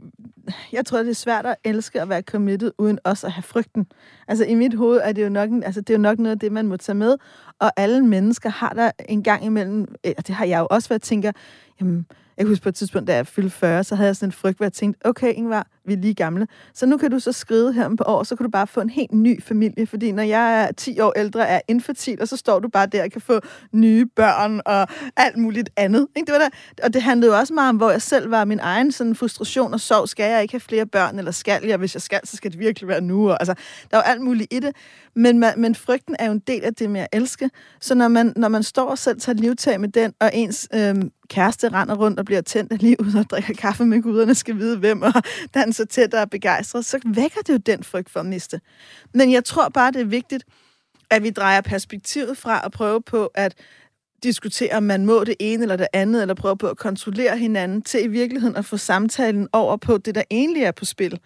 [0.72, 3.88] jeg tror det er svært at elske at være committed uden også at have frygten.
[4.28, 6.40] Altså i mit hoved er det jo nok, altså, det er jo nok noget af
[6.40, 7.18] det, man må tage med,
[7.60, 11.02] og alle mennesker har der en gang imellem, og det har jeg jo også været,
[11.02, 11.32] tænker,
[11.80, 12.06] jamen,
[12.40, 14.32] jeg kan huske på et tidspunkt, da jeg fyldte 40, så havde jeg sådan en
[14.32, 16.48] frygt, hvor jeg tænkte, okay Ingvar, vi er lige gamle.
[16.74, 18.90] Så nu kan du så skrive her på år, så kan du bare få en
[18.90, 19.88] helt ny familie.
[19.88, 23.04] Fordi når jeg er 10 år ældre, er infertil, og så står du bare der
[23.04, 23.40] og kan få
[23.72, 26.08] nye børn og alt muligt andet.
[26.16, 26.26] Ikke?
[26.26, 26.50] Det var der.
[26.84, 29.74] Og det handlede jo også meget om, hvor jeg selv var min egen sådan frustration
[29.74, 30.10] og sorg.
[30.10, 31.78] Skal jeg ikke have flere børn, eller skal jeg?
[31.78, 33.30] Hvis jeg skal, så skal det virkelig være nu.
[33.30, 33.54] Og, altså,
[33.92, 34.76] der var alt muligt i det.
[35.16, 37.50] Men, men frygten er jo en del af det med at elske.
[37.82, 41.12] Så når man, når man står og selv tager livtag med den, og ens øhm,
[41.30, 44.78] kæreste render rundt og bliver tændt af livet og drikker kaffe med guderne, skal vide
[44.78, 45.14] hvem, og
[45.54, 48.62] danser tæt og er begejstret, så vækker det jo den frygt for at miste.
[49.14, 50.44] Men jeg tror bare, det er vigtigt,
[51.10, 53.56] at vi drejer perspektivet fra at prøve på at
[54.24, 57.82] diskutere, om man må det ene eller det andet, eller prøve på at kontrollere hinanden,
[57.82, 61.20] til i virkeligheden at få samtalen over på det, der egentlig er på spil.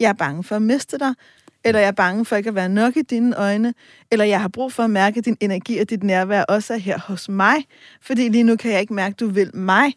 [0.00, 1.14] Jeg er bange for at miste dig
[1.64, 3.74] eller jeg er bange for ikke at være nok i dine øjne,
[4.10, 6.78] eller jeg har brug for at mærke, at din energi og dit nærvær også er
[6.78, 7.56] her hos mig,
[8.00, 9.92] fordi lige nu kan jeg ikke mærke, at du vil mig.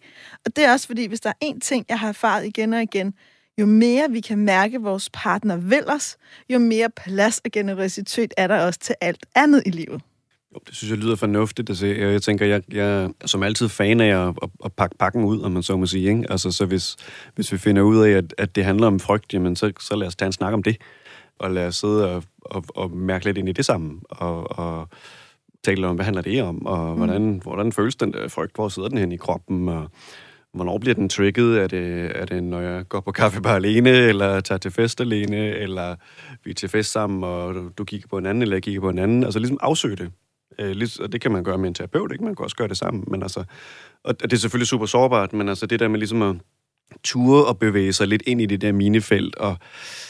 [0.46, 2.82] Og det er også fordi, hvis der er én ting, jeg har erfaret igen og
[2.82, 3.14] igen,
[3.58, 6.18] jo mere vi kan mærke, at vores partner vil os,
[6.50, 10.02] jo mere plads og generøsitet er der også til alt andet i livet.
[10.56, 11.88] Jo, det synes jeg lyder fornuftigt at se.
[11.88, 15.42] Jeg tænker, jeg, jeg er som altid fan af at, at, at pakke pakken ud,
[15.42, 16.10] om man så må sige.
[16.10, 16.26] Ikke?
[16.30, 16.96] Altså, så hvis,
[17.36, 20.08] hvis vi finder ud af, at, at det handler om frygt, jamen, så, så lad
[20.08, 20.78] os tage en snak om det
[21.40, 24.88] og lade os sidde og, og, og mærke lidt ind i det sammen, og, og
[25.64, 26.98] tale om, hvad handler det om, og mm.
[26.98, 29.90] hvordan, hvordan føles den der frygt, hvor sidder den hen i kroppen, og
[30.54, 31.60] hvornår bliver den trigget?
[31.60, 35.02] Er det, er det, når jeg går på kaffe bare alene, eller tager til fest
[35.02, 35.96] alene, eller
[36.44, 38.82] vi er til fest sammen, og du, du kigger på en anden, eller jeg kigger
[38.82, 39.24] på en anden?
[39.24, 40.12] Altså ligesom afsøge det.
[40.60, 42.24] Øh, og det kan man gøre med en terapeut, ikke?
[42.24, 43.44] Man kan også gøre det sammen, men altså...
[44.04, 46.36] Og det er selvfølgelig super sårbart, men altså det der med ligesom at
[47.04, 49.58] ture og bevæge sig lidt ind i det der minefelt, og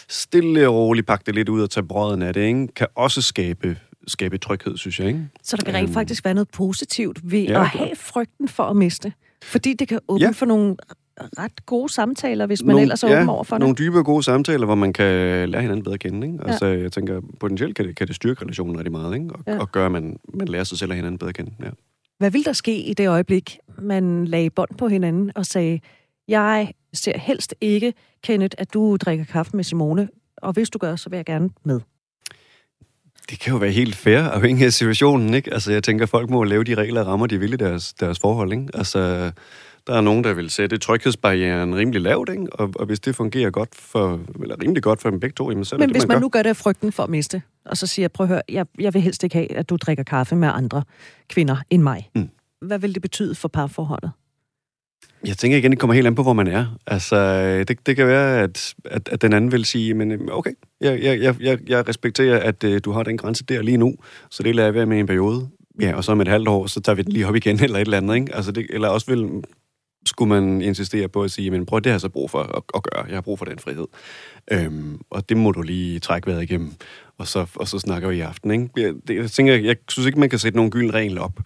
[0.09, 2.67] stille og roligt pakke det lidt ud og tage brøden af det, ikke?
[2.67, 5.07] kan også skabe skabe tryghed, synes jeg.
[5.07, 5.27] Ikke?
[5.43, 8.63] Så der kan rent um, faktisk være noget positivt ved ja, at have frygten for
[8.63, 9.13] at miste.
[9.43, 10.31] Fordi det kan åbne ja.
[10.31, 10.75] for nogle
[11.17, 13.59] ret gode samtaler, hvis man nogle, ellers er ja, åben over for det.
[13.59, 16.27] nogle dybe og gode samtaler, hvor man kan lære hinanden bedre at kende.
[16.27, 16.39] Ikke?
[16.45, 16.81] Altså, ja.
[16.81, 19.29] jeg tænker, potentielt kan det, kan det styrke relationen rigtig meget, ikke?
[19.33, 19.59] Og, ja.
[19.59, 21.51] og gøre, at man, man lærer sig selv og hinanden bedre at kende.
[21.63, 21.69] Ja.
[22.17, 25.79] Hvad vil der ske i det øjeblik, man lagde bånd på hinanden og sagde,
[26.27, 30.95] jeg ser helst ikke, Kenneth, at du drikker kaffe med Simone, og hvis du gør,
[30.95, 31.79] så vil jeg gerne med.
[33.29, 35.53] Det kan jo være helt fair, afhængig af situationen, ikke?
[35.53, 38.19] Altså, jeg tænker, folk må lave de regler og rammer, de vil i deres, deres
[38.19, 38.67] forhold, ikke?
[38.73, 39.31] Altså,
[39.87, 42.47] der er nogen, der vil sætte tryghedsbarrieren rimelig lavt, ikke?
[42.53, 45.65] Og, og hvis det fungerer godt for, eller rimelig godt for dem begge to, jamen
[45.65, 46.21] så Men det, hvis man, man gør.
[46.21, 48.65] nu gør det af frygten for at miste, og så siger, prøv at høre, jeg,
[48.79, 50.83] jeg vil helst ikke have, at du drikker kaffe med andre
[51.29, 52.09] kvinder end mig.
[52.15, 52.29] Mm.
[52.61, 54.11] Hvad vil det betyde for parforholdet?
[55.27, 56.77] Jeg tænker igen, det kommer helt an på, hvor man er.
[56.87, 57.17] Altså,
[57.67, 61.03] det, det kan være, at, at, at den anden vil sige, men øh, okay, jeg,
[61.03, 63.95] jeg, jeg, jeg respekterer, at uh, du har den grænse der lige nu,
[64.31, 65.49] så det lader jeg være med i en periode.
[65.81, 67.77] Ja, og så om et halvt år, så tager vi den lige op igen, eller
[67.77, 68.35] et eller andet, ikke?
[68.35, 69.43] Altså, det, eller også vil
[70.05, 72.63] skulle man insistere på at sige, men prøv, det har jeg så brug for at,
[72.75, 73.05] at gøre.
[73.07, 73.87] Jeg har brug for den frihed.
[74.51, 76.73] Øhm, og det må du lige trække vejret igennem,
[77.17, 78.51] og så, og så snakker vi i aften.
[78.51, 78.69] Ikke?
[78.77, 81.39] Jeg, det, jeg tænker, jeg synes ikke, man kan sætte nogen gylden regel op.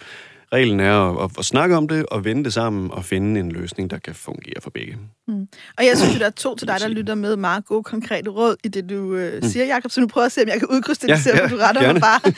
[0.53, 3.89] Reglen er at, at, snakke om det, og vende det sammen, og finde en løsning,
[3.89, 4.97] der kan fungere for begge.
[5.27, 5.47] Mm.
[5.77, 8.55] Og jeg synes, der er to til dig, der lytter med meget gode, konkrete råd
[8.63, 9.91] i det, du øh, siger, Jacob.
[9.91, 11.93] Så nu prøver jeg at se, om jeg kan udkrystallisere, ja, ja, du retter gerne.
[11.93, 12.33] mig bare.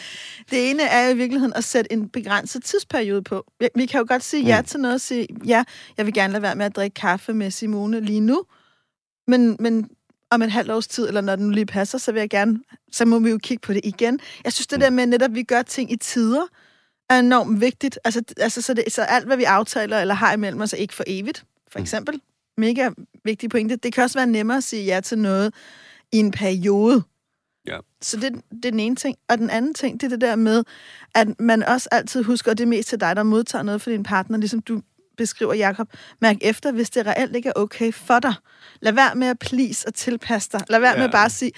[0.51, 3.45] Det ene er i virkeligheden at sætte en begrænset tidsperiode på.
[3.75, 4.65] Vi kan jo godt sige ja mm.
[4.65, 5.63] til noget og sige, ja,
[5.97, 8.43] jeg vil gerne lade være med at drikke kaffe med Simone lige nu,
[9.27, 9.89] men, men
[10.31, 12.59] om et halvt års tid, eller når den lige passer, så vil jeg gerne,
[12.91, 14.19] så må vi jo kigge på det igen.
[14.43, 14.81] Jeg synes, det mm.
[14.81, 16.43] der med netop, at vi gør ting i tider,
[17.15, 17.99] er enormt vigtigt.
[18.03, 20.93] Altså, altså så, det, så alt, hvad vi aftaler eller har imellem os, er ikke
[20.93, 21.83] for evigt, for mm.
[21.83, 22.15] eksempel.
[22.15, 22.21] Mm.
[22.57, 22.89] Mega
[23.23, 23.75] vigtig pointe.
[23.75, 25.53] Det kan også være nemmere at sige ja til noget
[26.11, 27.03] i en periode.
[27.67, 27.77] Ja.
[28.01, 29.17] Så det, det er den ene ting.
[29.29, 30.63] Og den anden ting, det er det der med,
[31.15, 33.89] at man også altid husker, at det er mest til dig, der modtager noget for
[33.89, 34.81] din partner, ligesom du
[35.17, 35.87] beskriver, Jakob.
[36.21, 38.33] Mærk efter, hvis det reelt ikke er okay for dig.
[38.81, 40.61] Lad være med at please og tilpasse dig.
[40.69, 40.99] Lad være ja.
[40.99, 41.51] med bare at sige,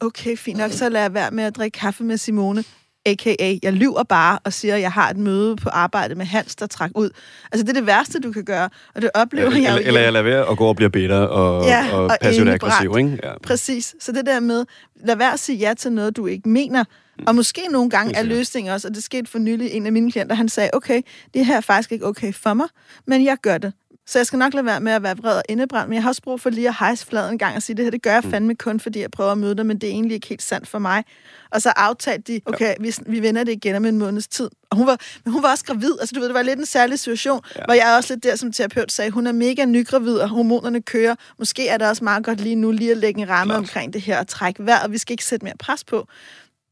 [0.00, 2.64] okay, fint nok, så lad være med at drikke kaffe med Simone
[3.06, 3.58] a.k.a.
[3.62, 6.66] jeg lyver bare og siger, at jeg har et møde på arbejde med Hans, der
[6.66, 7.10] træk ud.
[7.52, 10.00] Altså, det er det værste, du kan gøre, og det oplever ja, jeg Eller, eller
[10.00, 13.18] jeg lader være at gå og blive bitter og, ja, og, og passivt aggressiv, ikke?
[13.22, 13.38] Ja.
[13.42, 13.94] Præcis.
[14.00, 14.64] Så det der med,
[15.04, 16.84] lad være at sige ja til noget, du ikke mener,
[17.18, 17.24] mm.
[17.26, 20.12] og måske nogle gange er løsningen også, og det skete for nylig, en af mine
[20.12, 21.02] klienter, han sagde, okay,
[21.34, 22.66] det her er faktisk ikke okay for mig,
[23.06, 23.72] men jeg gør det.
[24.06, 26.10] Så jeg skal nok lade være med at være vred og indebrændt, men jeg har
[26.10, 28.12] også brug for lige at hejse fladen en gang og sige, det her, det gør
[28.12, 28.30] jeg mm.
[28.30, 30.68] fandme kun, fordi jeg prøver at møde dig, men det er egentlig ikke helt sandt
[30.68, 31.04] for mig.
[31.50, 32.74] Og så aftalte de, okay, ja.
[32.80, 34.50] vi, vi vender det igen om en måneds tid.
[34.70, 35.92] Og hun var, men hun var også gravid.
[36.00, 37.60] Altså, du ved, det var lidt en særlig situation, ja.
[37.64, 41.14] hvor jeg også lidt der som terapeut sagde, hun er mega nygravid, og hormonerne kører.
[41.38, 43.58] Måske er det også meget godt lige nu lige at lægge en ramme Klart.
[43.58, 44.92] omkring det her og trække vejret.
[44.92, 46.06] Vi skal ikke sætte mere pres på.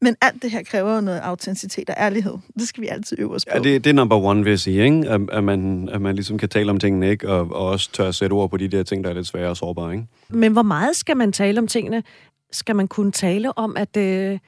[0.01, 2.33] Men alt det her kræver noget autenticitet og ærlighed.
[2.59, 3.51] Det skal vi altid øve os på.
[3.55, 5.09] Ja, det, det er number one, vil jeg sige, ikke?
[5.09, 7.29] At, at, man, at man ligesom kan tale om tingene, ikke?
[7.29, 9.49] Og, og også tør at sætte ord på de der ting, der er lidt svære
[9.49, 9.93] og sårbare.
[9.93, 10.05] Ikke?
[10.29, 12.03] Men hvor meget skal man tale om tingene?
[12.51, 13.97] Skal man kunne tale om, at...
[13.97, 14.39] Øh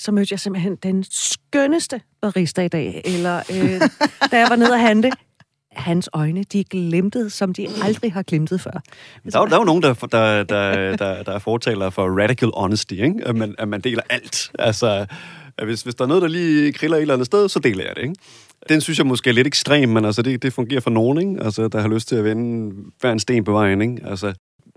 [0.00, 3.02] så mødte jeg simpelthen den skønneste barista i dag.
[3.04, 3.80] Eller øh,
[4.30, 5.10] da jeg var nede og handle,
[5.72, 8.70] hans øjne, de glimtede, som de aldrig har glimtet før.
[9.32, 12.50] Der er, der er jo nogen, der, der, der, der, der er fortaler for radical
[12.56, 13.14] honesty, ikke?
[13.26, 14.50] At, man, at man deler alt.
[14.58, 15.06] Altså,
[15.58, 17.84] at hvis, hvis der er noget, der lige kriller et eller andet sted, så deler
[17.84, 18.14] jeg det, ikke?
[18.68, 21.44] Den synes jeg måske er lidt ekstrem, men altså, det, det fungerer for nogen, ikke?
[21.44, 23.98] Altså, der har lyst til at vende hver en sten på vejen, ikke?
[24.04, 24.32] Altså,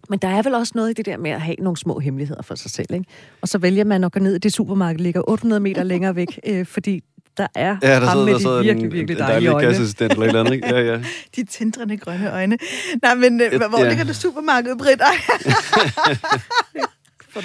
[0.09, 2.41] men der er vel også noget i det der med at have nogle små hemmeligheder
[2.41, 3.05] for sig selv, ikke?
[3.41, 6.39] Og så vælger man at gå ned i det supermarked, ligger 800 meter længere væk,
[6.47, 7.01] øh, fordi
[7.37, 9.67] der er ja, der ham sidder, med der de virkelig, virkelig dejlige øjne.
[9.67, 10.75] kasseassistent eller et eller andet, ikke?
[10.75, 11.03] Ja, ja.
[11.35, 12.57] de tindrende grønne øjne.
[13.01, 13.89] Nej, men øh, hvor ja.
[13.89, 15.01] ligger det supermarked, Britt?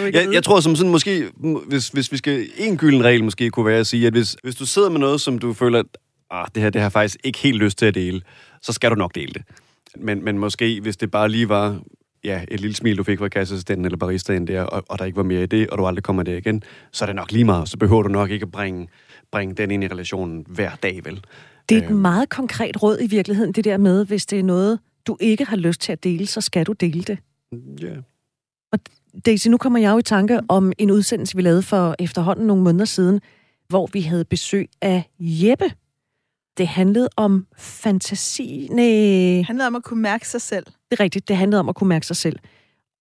[0.14, 1.28] jeg, jeg tror som sådan måske,
[1.66, 4.54] hvis, hvis vi skal, en gylden regel måske kunne være at sige, at hvis, hvis
[4.54, 5.86] du sidder med noget, som du føler, at
[6.30, 8.20] ah, det her det har faktisk ikke helt lyst til at dele,
[8.62, 9.42] så skal du nok dele det.
[9.96, 11.80] Men, men måske, hvis det bare lige var
[12.24, 15.16] ja, et lille smil, du fik fra kasseassistenten eller baristaen der, og, og der ikke
[15.16, 17.44] var mere i det, og du aldrig kommer der igen, så er det nok lige
[17.44, 17.68] meget.
[17.68, 18.88] Så behøver du nok ikke at bringe,
[19.32, 21.24] bringe den ind i relationen hver dag, vel?
[21.68, 21.98] Det er et øhm.
[21.98, 25.56] meget konkret råd i virkeligheden, det der med, hvis det er noget, du ikke har
[25.56, 27.18] lyst til at dele, så skal du dele det.
[27.80, 27.86] Ja.
[27.86, 27.96] Yeah.
[28.72, 28.78] Og
[29.26, 32.62] Daisy, nu kommer jeg jo i tanke om en udsendelse, vi lavede for efterhånden nogle
[32.62, 33.20] måneder siden,
[33.68, 35.72] hvor vi havde besøg af Jeppe.
[36.58, 38.68] Det handlede om fantasi.
[38.70, 38.84] Nej.
[38.84, 40.64] Det handlede om at kunne mærke sig selv.
[40.64, 42.38] Det er rigtigt, det handlede om at kunne mærke sig selv.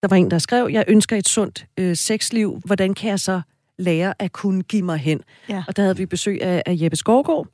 [0.02, 2.62] Der var en, der skrev, jeg ønsker et sundt øh, sexliv.
[2.66, 3.42] Hvordan kan jeg så
[3.78, 5.22] lære at kunne give mig hen?
[5.50, 5.63] Ja.
[5.68, 7.48] Og der havde vi besøg af, af Jeppe Skovgaard,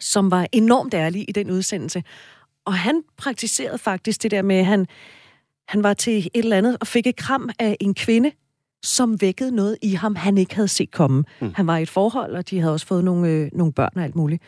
[0.00, 2.02] som var enormt ærlig i den udsendelse.
[2.64, 4.86] Og han praktiserede faktisk det der med, at han,
[5.68, 8.32] han var til et eller andet og fik et kram af en kvinde,
[8.84, 11.24] som vækkede noget i ham, han ikke havde set komme.
[11.40, 11.52] Mm.
[11.54, 14.02] Han var i et forhold, og de havde også fået nogle, øh, nogle børn og
[14.02, 14.42] alt muligt.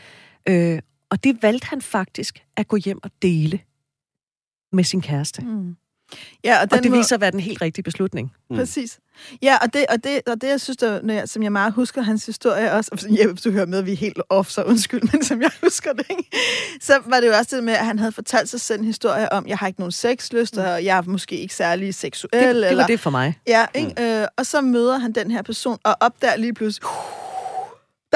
[0.49, 0.79] Øh,
[1.11, 3.61] og det valgte han faktisk at gå hjem og dele
[4.73, 5.43] med sin kæreste.
[5.43, 5.77] Mm.
[6.45, 8.33] Ja, og, den og det viser at være den helt rigtige beslutning.
[8.51, 8.57] Mm.
[8.57, 8.99] Præcis.
[9.43, 11.73] Ja, og det, og det, og det jeg synes, der, når jeg, som jeg meget
[11.73, 14.63] husker hans historie også, ja, hvis du hører med, at vi er helt off, så
[14.63, 16.31] undskyld, men som jeg husker det, ikke?
[16.81, 19.33] så var det jo også det med, at han havde fortalt sig selv en historie
[19.33, 20.63] om, jeg har ikke nogen sexlyst, mm.
[20.63, 22.33] og jeg er måske ikke særlig seksuel.
[22.33, 23.39] Det, det var eller, det for mig.
[23.47, 23.95] Ja, ikke?
[23.99, 24.05] Mm.
[24.05, 27.36] Øh, og så møder han den her person, og opdager lige pludselig, uh,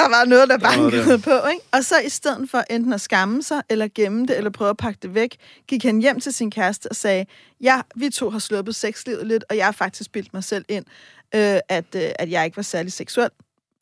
[0.03, 1.65] der var noget, der bankede på, ikke?
[1.73, 4.77] Og så i stedet for enten at skamme sig, eller gemme det, eller prøve at
[4.77, 5.37] pakke det væk,
[5.69, 7.27] gik han hjem til sin kæreste og sagde,
[7.61, 10.85] ja, vi to har sluppet sexlivet lidt, og jeg har faktisk bildt mig selv ind,
[11.35, 13.31] øh, at, øh, at jeg ikke var særlig seksuel.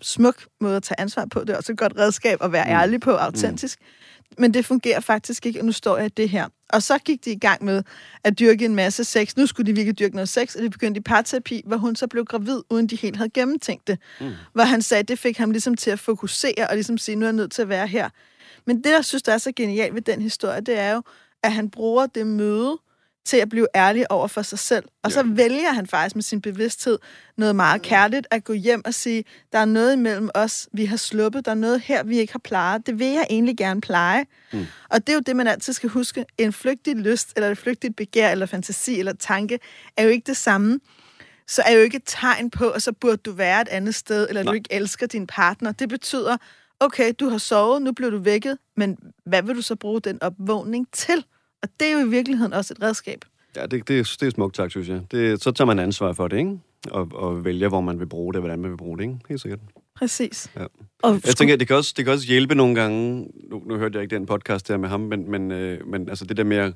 [0.03, 1.41] Smuk måde at tage ansvar på.
[1.41, 2.71] Det er også et godt redskab at være mm.
[2.71, 3.79] ærlig på, autentisk.
[3.81, 3.87] Mm
[4.38, 6.48] men det fungerer faktisk ikke, og nu står jeg i det her.
[6.72, 7.83] Og så gik de i gang med
[8.24, 9.37] at dyrke en masse sex.
[9.37, 12.07] Nu skulle de virkelig dyrke noget sex, og de begyndte i parterapi, hvor hun så
[12.07, 13.98] blev gravid, uden de helt havde gennemtænkt det.
[14.20, 14.33] Mm.
[14.53, 17.24] Hvor han sagde, at det fik ham ligesom til at fokusere, og ligesom sige, nu
[17.24, 18.09] er jeg nødt til at være her.
[18.66, 21.03] Men det, jeg synes, der er så genialt ved den historie, det er jo,
[21.42, 22.79] at han bruger det møde
[23.29, 24.85] til at blive ærlig over for sig selv.
[25.03, 26.99] Og så vælger han faktisk med sin bevidsthed
[27.37, 30.97] noget meget kærligt at gå hjem og sige, der er noget imellem os, vi har
[30.97, 32.87] sluppet, der er noget her, vi ikke har plejet.
[32.87, 34.25] Det vil jeg egentlig gerne pleje.
[34.53, 34.67] Mm.
[34.88, 36.25] Og det er jo det, man altid skal huske.
[36.38, 39.59] En flygtig lyst, eller et flygtigt begær, eller fantasi, eller tanke,
[39.97, 40.81] er jo ikke det samme
[41.51, 44.27] så er jo ikke et tegn på, at så burde du være et andet sted,
[44.29, 44.53] eller Nej.
[44.53, 45.73] du ikke elsker din partner.
[45.73, 46.37] Det betyder,
[46.81, 50.23] okay, du har sovet, nu bliver du vækket, men hvad vil du så bruge den
[50.23, 51.25] opvågning til?
[51.62, 53.25] Og det er jo i virkeligheden også et redskab.
[53.57, 55.01] Ja, det, det, det er smukt tak, synes jeg.
[55.11, 56.59] Det, så tager man ansvar for det, ikke?
[56.90, 59.16] Og, og vælger, hvor man vil bruge det, hvordan man vil bruge det, ikke?
[59.29, 59.61] Helt sikkert.
[59.97, 60.51] Præcis.
[60.57, 60.64] Ja.
[61.03, 63.97] Og jeg tænker, det kan, også, det kan også hjælpe nogle gange, nu, nu hørte
[63.97, 66.57] jeg ikke den podcast der med ham, men, men, øh, men altså det der med
[66.57, 66.75] at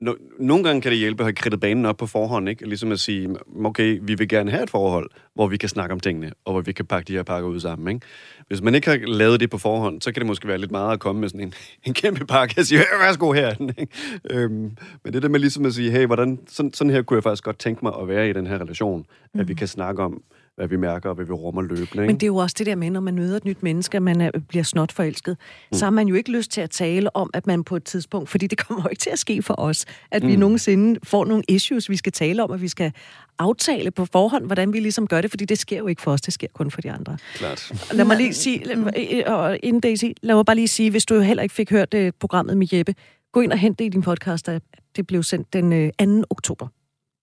[0.00, 2.68] No, nogle gange kan det hjælpe at have kridtet banen op på forhånd, ikke?
[2.68, 6.00] Ligesom at sige, okay, vi vil gerne have et forhold, hvor vi kan snakke om
[6.00, 8.06] tingene, og hvor vi kan pakke de her pakker ud sammen, ikke?
[8.48, 10.92] Hvis man ikke har lavet det på forhånd, så kan det måske være lidt meget
[10.92, 11.54] at komme med sådan en,
[11.86, 13.54] en kæmpe pakke og sige, værsgo her.
[13.78, 13.86] Ikke?
[14.30, 17.22] Øhm, men det der med ligesom at sige, hey, hvordan, sådan, sådan her kunne jeg
[17.22, 19.40] faktisk godt tænke mig at være i den her relation, mm.
[19.40, 19.56] at vi mm.
[19.56, 20.22] kan snakke om,
[20.56, 21.84] hvad vi mærker, og hvad vi rummer løbende.
[21.84, 22.06] Ikke?
[22.06, 24.20] Men det er jo også det der med, når man møder et nyt menneske, man
[24.20, 25.36] er, bliver snot forelsket,
[25.72, 25.78] mm.
[25.78, 28.28] så har man jo ikke lyst til at tale om, at man på et tidspunkt,
[28.28, 30.28] fordi det kommer jo ikke til at ske for os, at mm.
[30.28, 32.92] vi nogensinde får nogle issues, vi skal tale om, at vi skal
[33.38, 36.20] aftale på forhånd, hvordan vi ligesom gør det, fordi det sker jo ikke for os,
[36.20, 37.18] det sker kun for de andre.
[37.34, 37.72] Klart.
[37.92, 41.42] Lad mig lige sige, og inden Daisy, lad mig bare lige sige, hvis du heller
[41.42, 42.94] ikke fik hørt uh, programmet med Jeppe,
[43.32, 44.50] gå ind og hente det i din podcast,
[44.96, 46.04] det blev sendt den 2.
[46.04, 46.68] Øh, oktober.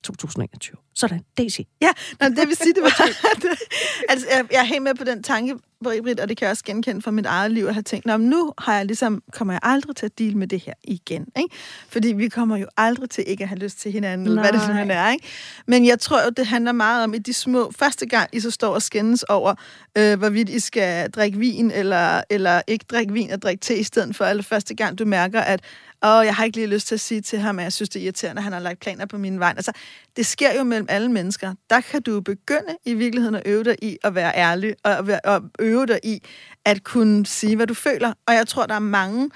[0.03, 0.77] 2021.
[0.95, 1.61] Sådan, Daisy.
[1.81, 1.89] Ja,
[2.19, 3.01] nej, det vil sige, det var...
[4.11, 6.63] altså, jeg, jeg er helt med på den tanke, Britt, og det kan jeg også
[6.63, 9.95] genkende fra mit eget liv, at have tænkt, nu har jeg ligesom, kommer jeg aldrig
[9.95, 11.25] til at deal med det her igen.
[11.37, 11.55] Ikke?
[11.89, 14.61] Fordi vi kommer jo aldrig til ikke at have lyst til hinanden, eller hvad det
[14.61, 15.11] simpelthen er.
[15.11, 15.27] Ikke?
[15.67, 18.51] Men jeg tror jo, det handler meget om, at de små, første gang I så
[18.51, 19.55] står og skændes over,
[19.97, 23.83] øh, hvorvidt I skal drikke vin, eller, eller ikke drikke vin og drikke te i
[23.83, 25.61] stedet for, eller første gang du mærker, at
[26.03, 27.99] og jeg har ikke lige lyst til at sige til ham, at jeg synes, det
[27.99, 29.53] er irriterende, at han har lagt planer på min vej.
[29.55, 29.71] Altså,
[30.15, 31.53] det sker jo mellem alle mennesker.
[31.69, 35.41] Der kan du begynde i virkeligheden at øve dig i at være ærlig, og, og
[35.59, 36.21] øve dig i
[36.65, 38.13] at kunne sige, hvad du føler.
[38.27, 39.29] Og jeg tror, der er mange,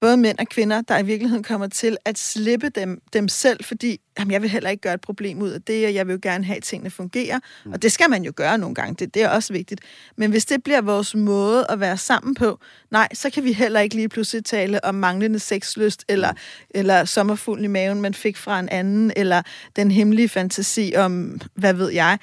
[0.00, 4.00] både mænd og kvinder, der i virkeligheden kommer til at slippe dem, dem selv, fordi
[4.18, 6.18] jamen, jeg vil heller ikke gøre et problem ud af det, og jeg vil jo
[6.22, 7.38] gerne have, at tingene fungerer.
[7.64, 7.72] Mm.
[7.72, 9.80] Og det skal man jo gøre nogle gange, det, det er også vigtigt.
[10.16, 12.58] Men hvis det bliver vores måde at være sammen på,
[12.90, 16.38] nej, så kan vi heller ikke lige pludselig tale om manglende sexlyst, eller, mm.
[16.70, 19.42] eller sommerfuglen i maven, man fik fra en anden, eller
[19.76, 22.18] den hemmelige fantasi om, hvad ved jeg.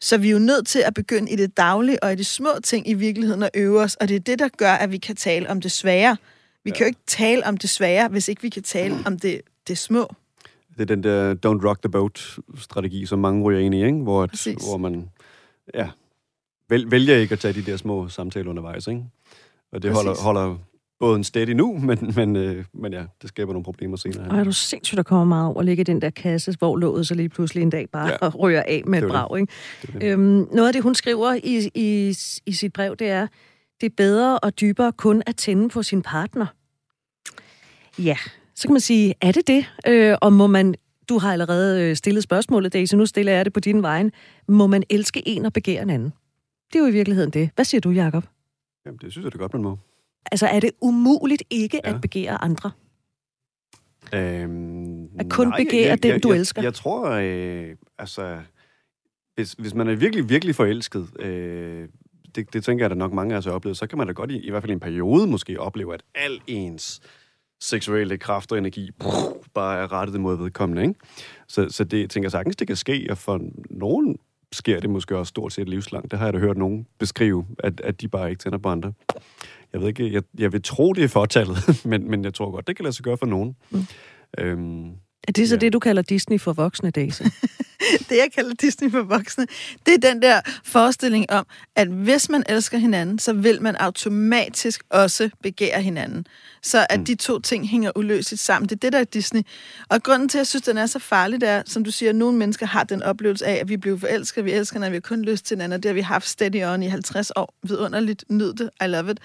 [0.00, 2.50] Så vi er jo nødt til at begynde i det daglige og i de små
[2.64, 5.16] ting i virkeligheden at øve os, og det er det, der gør, at vi kan
[5.16, 6.16] tale om det svære.
[6.64, 6.76] Vi ja.
[6.76, 9.78] kan jo ikke tale om det svære, hvis ikke vi kan tale om det, det
[9.78, 10.14] små.
[10.74, 13.98] Det er den der don't rock the boat-strategi, som mange ryger ind i, ikke?
[13.98, 15.10] Hvor, at, hvor man
[15.74, 15.90] ja,
[16.68, 18.86] vælger ikke at tage de der små samtaler undervejs.
[18.86, 19.04] Ikke?
[19.72, 20.56] Og det holder, holder
[21.00, 24.30] både en steady nu, men, men, øh, men ja, det skaber nogle problemer senere.
[24.30, 26.76] Og er du sindssygt, der kommer meget over at ligge i den der kasse, hvor
[26.76, 28.28] låget så lige pludselig en dag bare ja.
[28.42, 29.40] rører af med et brag.
[29.40, 29.52] Ikke?
[29.82, 30.02] Det det.
[30.02, 33.26] Øhm, noget af det, hun skriver i, i, i sit brev, det er,
[33.80, 36.46] det er bedre og dybere kun at tænde på sin partner.
[37.98, 38.16] Ja,
[38.54, 39.66] så kan man sige, er det det?
[39.86, 40.74] Øh, og må man,
[41.08, 44.10] du har allerede øh, stillet spørgsmålet, Daisy, nu stiller jeg det på din vej.
[44.48, 46.12] Må man elske en og begære en anden?
[46.72, 47.50] Det er jo i virkeligheden det.
[47.54, 48.24] Hvad siger du, Jacob?
[48.86, 49.78] Jamen, det synes jeg det godt, man må.
[50.32, 51.94] Altså, er det umuligt ikke ja.
[51.94, 52.70] at begære andre?
[54.14, 56.62] Øhm, at kun nej, begære jeg, jeg, den, du jeg, elsker?
[56.62, 58.38] Jeg, jeg tror, øh, altså,
[59.34, 61.88] hvis, hvis man er virkelig, virkelig forelsket, øh,
[62.34, 64.12] det, det tænker jeg, at nok mange af os har oplevet, så kan man da
[64.12, 67.00] godt i, i hvert fald i en periode måske opleve, at al ens
[67.60, 70.82] seksuelle kraft og energi brug, bare er rettet mod vedkommende.
[70.82, 70.94] Ikke?
[71.48, 73.40] Så, så det tænker jeg sagtens, det kan ske, og for
[73.70, 74.16] nogen
[74.52, 76.10] sker det måske også stort set livslangt.
[76.10, 78.92] Det har jeg da hørt nogen beskrive, at, at de bare ikke tænder på andre.
[79.72, 81.58] Jeg ved ikke, jeg, jeg vil tro, det er fortallet,
[81.90, 83.56] men, men jeg tror godt, det kan lade sig gøre for nogen.
[83.70, 83.86] Mm.
[84.38, 84.92] Øhm,
[85.28, 85.58] er det så ja.
[85.58, 87.22] det, du kalder Disney for voksne, Daisy?
[88.08, 89.46] det, jeg kalder Disney for voksne,
[89.86, 94.82] det er den der forestilling om, at hvis man elsker hinanden, så vil man automatisk
[94.90, 96.26] også begære hinanden.
[96.62, 97.04] Så at mm.
[97.04, 98.68] de to ting hænger uløseligt sammen.
[98.68, 99.42] Det er det, der er Disney.
[99.88, 102.10] Og grunden til, at jeg synes, den er så farlig, det er, som du siger,
[102.10, 104.96] at nogle mennesker har den oplevelse af, at vi bliver forelsket, vi elsker, når vi
[104.96, 107.54] har kun lyst til hinanden, og det har vi haft steady on i 50 år.
[107.62, 109.18] Vidunderligt, nyd det, I love it.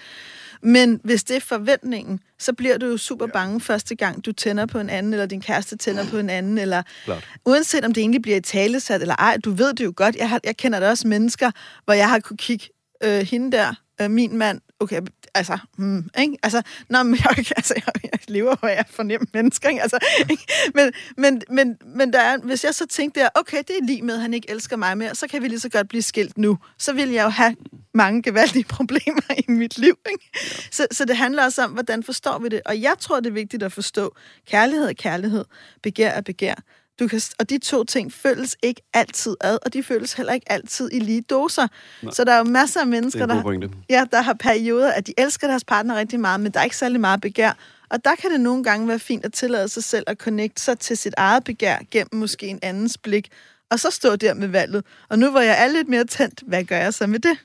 [0.66, 4.66] Men hvis det er forventningen, så bliver du jo super bange første gang, du tænder
[4.66, 7.28] på en anden, eller din kæreste tænder på en anden, eller Klart.
[7.46, 10.16] uanset om det egentlig bliver i talesat eller ej, du ved det jo godt.
[10.16, 11.52] Jeg, har, jeg kender da også mennesker,
[11.86, 12.66] hvor jeg har kunne kigge
[13.04, 15.02] øh, hende der, øh, min mand, okay,
[15.34, 16.38] altså, hmm, ikke?
[16.44, 19.82] Altså, nå, men jeg, altså, jeg, jeg lever, hvor jeg er fornemt mennesker, ikke?
[19.82, 20.00] Altså,
[20.30, 20.44] ikke?
[20.74, 24.02] Men, men, men, men der er, hvis jeg så tænkte der, okay, det er lige
[24.02, 26.38] med, at han ikke elsker mig mere, så kan vi lige så godt blive skilt
[26.38, 26.58] nu.
[26.78, 27.56] Så vil jeg jo have
[27.94, 30.40] mange gevaldige problemer i mit liv, ikke?
[30.72, 32.62] Så, så det handler også om, hvordan forstår vi det?
[32.66, 34.16] Og jeg tror, det er vigtigt at forstå,
[34.48, 35.46] kærlighed er kærlighed,
[35.84, 36.56] begær er begær.
[37.00, 40.52] Du kan, og de to ting føles ikke altid ad, og de føles heller ikke
[40.52, 41.68] altid i lige doser.
[42.02, 42.14] Nej.
[42.14, 45.48] Så der er jo masser af mennesker, der, ja, der har perioder, at de elsker
[45.48, 47.58] deres partner rigtig meget, men der er ikke særlig meget begær.
[47.90, 50.80] Og der kan det nogle gange være fint at tillade sig selv at connecte sig
[50.80, 53.30] til sit eget begær gennem måske en andens blik,
[53.72, 54.86] og så stå der med valget.
[55.10, 57.38] Og nu hvor jeg er lidt mere tændt, hvad gør jeg så med det?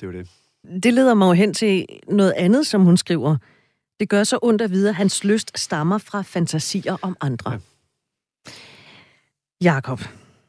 [0.00, 0.28] Det er det.
[0.82, 3.36] Det leder mig jo hen til noget andet, som hun skriver.
[4.00, 7.52] Det gør så ondt at vide, at hans lyst stammer fra fantasier om andre.
[7.52, 7.58] Ja.
[9.62, 10.00] Jakob,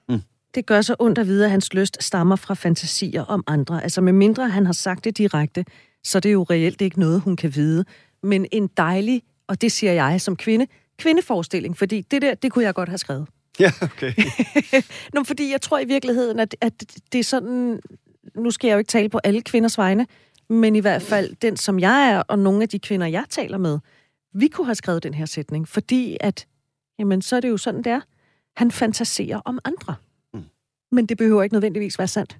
[0.09, 0.21] mm.
[0.55, 3.83] det gør så ondt at vide, at hans lyst stammer fra fantasier om andre.
[3.83, 5.65] Altså med mindre han har sagt det direkte,
[6.03, 7.85] så det er jo reelt ikke noget, hun kan vide.
[8.23, 12.65] Men en dejlig, og det siger jeg som kvinde, kvindeforestilling, fordi det der, det kunne
[12.65, 13.27] jeg godt have skrevet.
[13.59, 14.13] Ja, okay.
[15.13, 16.73] Nå, fordi jeg tror i virkeligheden, at, at
[17.11, 17.79] det er sådan...
[18.35, 20.07] Nu skal jeg jo ikke tale på alle kvinders vegne,
[20.49, 23.57] men i hvert fald den, som jeg er, og nogle af de kvinder, jeg taler
[23.57, 23.79] med,
[24.33, 26.47] vi kunne have skrevet den her sætning, fordi at,
[26.99, 28.01] jamen, så er det jo sådan, det er.
[28.57, 29.95] Han fantaserer om andre.
[30.33, 30.43] Mm.
[30.91, 32.37] Men det behøver ikke nødvendigvis være sandt.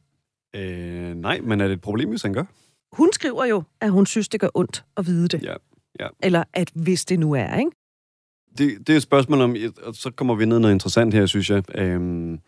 [0.56, 2.44] Øh, nej, men er det et problem, hvis han gør?
[2.92, 5.44] Hun skriver jo, at hun synes, det gør ondt at vide det.
[5.44, 5.56] Ja,
[6.00, 6.08] ja.
[6.24, 7.72] Eller at hvis det nu er, ikke?
[8.58, 11.50] Det, det er et spørgsmål om, og så kommer vi ned noget interessant her, synes
[11.50, 11.64] jeg.
[11.76, 12.40] Øhm,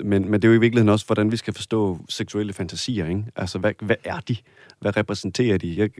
[0.00, 3.06] men, men det er jo i virkeligheden også, hvordan vi skal forstå seksuelle fantasier.
[3.06, 3.24] Ikke?
[3.36, 4.36] Altså, hvad, hvad er de?
[4.80, 5.74] Hvad repræsenterer de?
[5.76, 5.90] Jeg,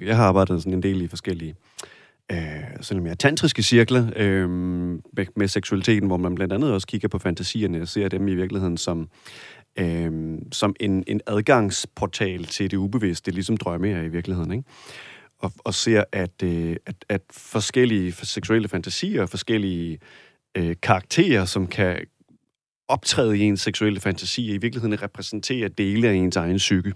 [0.00, 1.97] jeg har arbejdet sådan en del i forskellige øh,
[2.32, 2.38] øh,
[2.80, 7.18] sådan mere tantriske cirkler øh, med, med seksualiteten, hvor man blandt andet også kigger på
[7.18, 9.08] fantasierne og ser dem i virkeligheden som,
[9.78, 14.52] øh, som en, en adgangsportal til det ubevidste, ligesom drømme er i virkeligheden.
[14.52, 14.64] Ikke?
[15.38, 19.98] Og, og ser, at, øh, at, at forskellige seksuelle fantasier, forskellige
[20.56, 22.06] øh, karakterer, som kan
[22.88, 26.94] optræde i ens seksuelle fantasi, i virkeligheden repræsenterer dele af ens egen psyke.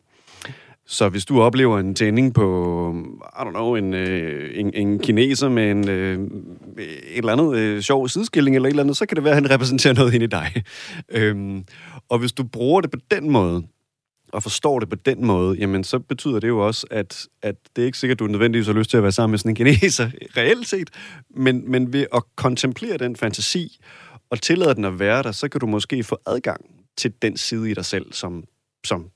[0.93, 2.95] Så hvis du oplever en tænding på,
[3.39, 6.19] I don't know, en, øh, en, en kineser med en, øh,
[6.79, 9.43] et eller andet øh, sjov sideskilling eller et eller andet, så kan det være, at
[9.43, 10.63] han repræsenterer noget ind i dig.
[11.19, 11.65] Øhm,
[12.09, 13.63] og hvis du bruger det på den måde,
[14.33, 17.83] og forstår det på den måde, jamen så betyder det jo også, at, at det
[17.83, 19.55] er ikke sikkert, at du nødvendigvis har lyst til at være sammen med sådan en
[19.57, 20.91] kineser, reelt set,
[21.31, 23.81] men, men ved at kontemplere den fantasi,
[24.31, 26.61] og tillade den at være der, så kan du måske få adgang
[26.97, 28.45] til den side i dig selv, som,
[28.85, 29.11] som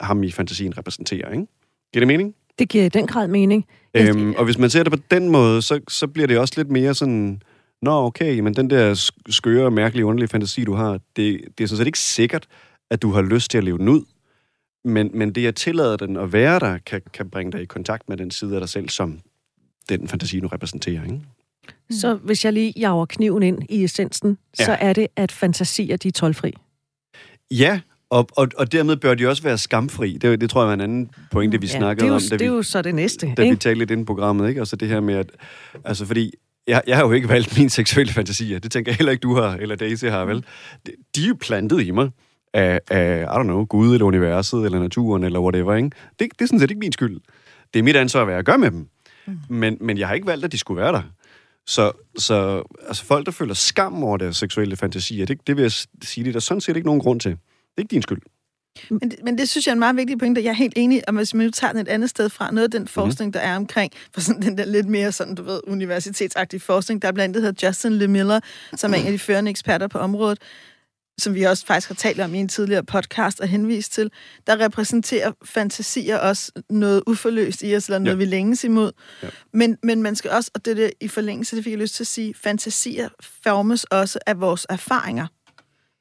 [0.00, 1.46] ham i fantasien repræsenterer, ikke?
[1.92, 2.34] Giver det mening?
[2.58, 3.66] Det giver i den grad mening.
[3.94, 6.70] Øhm, og hvis man ser det på den måde, så, så bliver det også lidt
[6.70, 7.42] mere sådan,
[7.82, 11.78] nå okay, men den der skøre, mærkelige, underlige fantasi, du har, det, det er sådan
[11.78, 12.46] set ikke sikkert,
[12.90, 14.04] at du har lyst til at leve den ud.
[14.84, 18.08] Men, men det at tillade den at være der, kan, kan bringe dig i kontakt
[18.08, 19.20] med den side af dig selv, som
[19.88, 21.20] den fantasi, du repræsenterer, ikke?
[21.90, 24.64] Så hvis jeg lige jager kniven ind i essensen, ja.
[24.64, 26.54] så er det, at fantasier, de er tolvfri.
[27.50, 27.80] Ja,
[28.12, 30.18] og, og, og dermed bør de også være skamfri.
[30.18, 32.20] Det, det tror jeg var en anden pointe, vi ja, snakkede det om.
[32.30, 33.34] Da det er jo så det næste.
[33.36, 33.54] Da ikke?
[33.54, 34.60] vi talte lidt ind i programmet, ikke?
[34.60, 35.30] Og så det her med, at...
[35.84, 36.32] Altså, fordi
[36.66, 38.58] jeg, jeg har jo ikke valgt mine seksuelle fantasier.
[38.58, 40.44] Det tænker jeg heller ikke, du har, eller Daisy har, vel?
[40.86, 42.10] De, de er jo plantet i mig
[42.54, 45.90] af, af, I don't know, Gud, eller universet, eller naturen, eller whatever, ikke?
[46.18, 47.20] Det, det er sådan set ikke min skyld.
[47.74, 48.86] Det er mit ansvar, hvad jeg gør med dem.
[49.26, 49.38] Mm.
[49.48, 51.02] Men, men jeg har ikke valgt, at de skulle være der.
[51.66, 55.72] Så, så altså folk, der føler skam over deres seksuelle fantasier, det, det vil jeg
[56.02, 57.36] sige, det er der sådan set ikke nogen grund til.
[57.76, 58.20] Det er ikke din skyld.
[58.90, 60.42] Men, men det synes jeg er en meget vigtig pointe.
[60.42, 62.64] Jeg er helt enig, om hvis man nu tager den et andet sted fra, noget
[62.64, 63.32] af den forskning, mm.
[63.32, 67.08] der er omkring, for sådan den der lidt mere sådan, du ved, universitetsagtige forskning, der
[67.08, 68.40] er blandt andet hedder Justin LeMiller,
[68.76, 70.38] som er en af de førende eksperter på området,
[71.18, 74.10] som vi også faktisk har talt om i en tidligere podcast og henvist til,
[74.46, 78.18] der repræsenterer fantasier også noget uforløst i os, eller noget, ja.
[78.18, 78.92] vi længes imod.
[79.22, 79.28] Ja.
[79.52, 81.94] Men, men man skal også, og det er det i forlængelse, det fik jeg lyst
[81.94, 85.26] til at sige, fantasier formes også af vores erfaringer.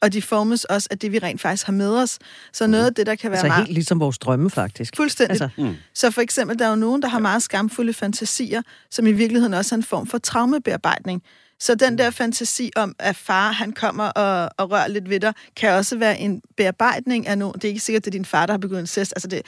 [0.02, 2.20] Og de formes også af det, vi rent faktisk har med os.
[2.54, 3.66] Så noget af det, der kan være altså meget...
[3.66, 4.96] helt ligesom vores drømme, faktisk.
[4.96, 5.42] Fuldstændig.
[5.42, 5.50] Altså.
[5.58, 5.76] Mm.
[5.94, 9.54] Så for eksempel, der er jo nogen, der har meget skamfulde fantasier, som i virkeligheden
[9.54, 11.24] også er en form for traumebearbejdning.
[11.60, 15.34] Så den der fantasi om, at far han kommer og, og rører lidt ved dig,
[15.56, 17.54] kan også være en bearbejdning af nogen.
[17.54, 19.14] Det er ikke sikkert, at det er din far, der har begået incest.
[19.16, 19.42] Altså det,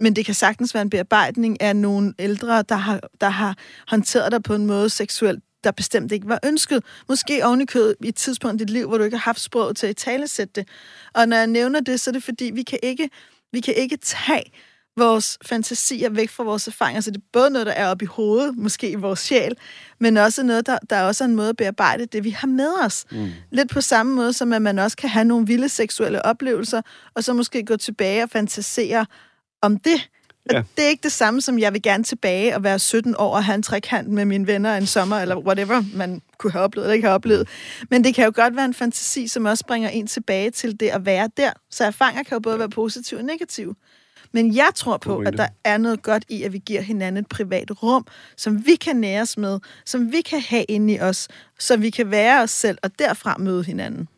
[0.00, 3.56] men det kan sagtens være en bearbejdning af nogle ældre, der har, der har
[3.88, 6.84] håndteret dig på en måde seksuelt, der bestemt ikke var ønsket.
[7.08, 9.86] Måske ovenikød i et tidspunkt i dit liv, hvor du ikke har haft sproget til
[9.86, 10.68] at talesætte det.
[11.14, 13.10] Og når jeg nævner det, så er det fordi, vi kan ikke,
[13.52, 14.52] vi kan ikke tage
[14.96, 17.00] vores fantasier væk fra vores erfaringer.
[17.00, 19.56] Så det er både noget, der er oppe i hovedet, måske i vores sjæl,
[20.00, 22.70] men også noget, der, der er også en måde at bearbejde det, vi har med
[22.84, 23.04] os.
[23.10, 23.30] Mm.
[23.50, 26.82] Lidt på samme måde, som at man også kan have nogle vilde seksuelle oplevelser,
[27.14, 29.06] og så måske gå tilbage og fantasere
[29.62, 30.08] om det,
[30.52, 30.62] Ja.
[30.76, 33.44] Det er ikke det samme som, jeg vil gerne tilbage og være 17 år og
[33.44, 36.94] have en trekant med mine venner en sommer, eller whatever man kunne have oplevet eller
[36.94, 37.48] ikke have oplevet.
[37.90, 40.88] Men det kan jo godt være en fantasi, som også bringer en tilbage til det
[40.88, 41.50] at være der.
[41.70, 43.74] Så erfaringer kan jo både være positive og negative.
[44.32, 47.28] Men jeg tror på, at der er noget godt i, at vi giver hinanden et
[47.28, 51.28] privat rum, som vi kan næres med, som vi kan have inde i os,
[51.58, 54.08] så vi kan være os selv og derfra møde hinanden.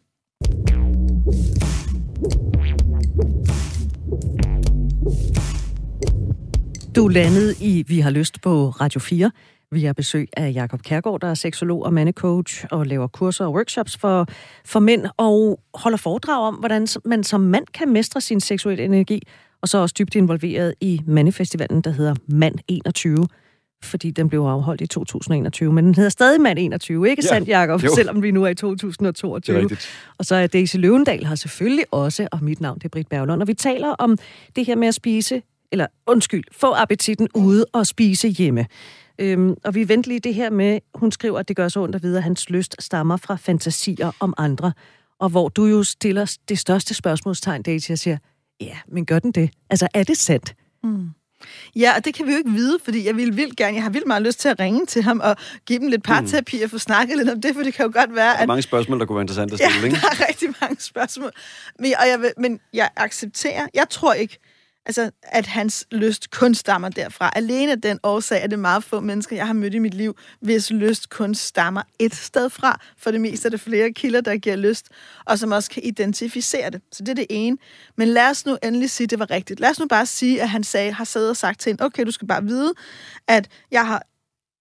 [6.99, 9.31] Du er landet i Vi har lyst på Radio 4.
[9.71, 13.53] Vi har besøg af Jakob Kærgaard, der er seksolog og mandecoach og laver kurser og
[13.53, 14.27] workshops for,
[14.65, 19.23] for mænd og holder foredrag om, hvordan man som mand kan mestre sin seksuelle energi,
[19.63, 23.27] og så også dybt involveret i mandefestivalen, der hedder Mand 21,
[23.85, 27.49] fordi den blev afholdt i 2021, men den hedder stadig Mand 21, ikke Ja, sandt,
[27.49, 27.85] Jacob?
[27.85, 27.95] jo.
[27.95, 29.57] Selvom vi nu er i Det 2022.
[29.57, 29.89] er rigtigt.
[30.19, 33.43] Og så er Daisy Løvendal her selvfølgelig også, og mit navn det er Britt Berglund.
[33.43, 34.19] Og vi taler om
[34.57, 35.43] det her med at spise,
[35.73, 38.67] eller undskyld, få appetitten ude og spise hjemme.
[39.19, 41.95] Øhm, og vi venter lige det her med, hun skriver, at det gør så ondt
[41.95, 44.73] at vide, at hans lyst stammer fra fantasier om andre.
[45.21, 48.19] Og hvor du jo stiller det største spørgsmålstegn, Daisy, og siger,
[48.61, 49.51] ja, men gør den det?
[49.71, 50.55] Altså, er det sandt?
[51.77, 53.91] Ja, og det kan vi jo ikke vide, fordi jeg vil vildt gerne, jeg har
[53.91, 56.79] vildt meget lyst til at ringe til ham og give dem lidt parterapi og få
[56.79, 59.01] snakket lidt om det, for det kan jo godt være, Der er at mange spørgsmål,
[59.01, 60.01] der kunne være interessant at Ja, stille, ikke?
[60.01, 61.31] der er rigtig mange spørgsmål.
[61.79, 64.39] Men, og jeg, vil, men jeg accepterer, jeg tror ikke,
[64.89, 67.33] altså, at hans lyst kun stammer derfra.
[67.37, 70.17] Alene af den årsag er det meget få mennesker, jeg har mødt i mit liv,
[70.41, 72.81] hvis lyst kun stammer et sted fra.
[72.97, 74.89] For det meste er det flere kilder, der giver lyst,
[75.25, 76.83] og som også kan identificere det.
[76.93, 77.57] Så det er det ene.
[77.97, 79.61] Men lad os nu endelig sige, at det var rigtigt.
[79.61, 82.07] Lad os nu bare sige, at han sagde, har siddet og sagt til hende, okay,
[82.07, 82.73] du skal bare vide,
[83.29, 84.03] at jeg har,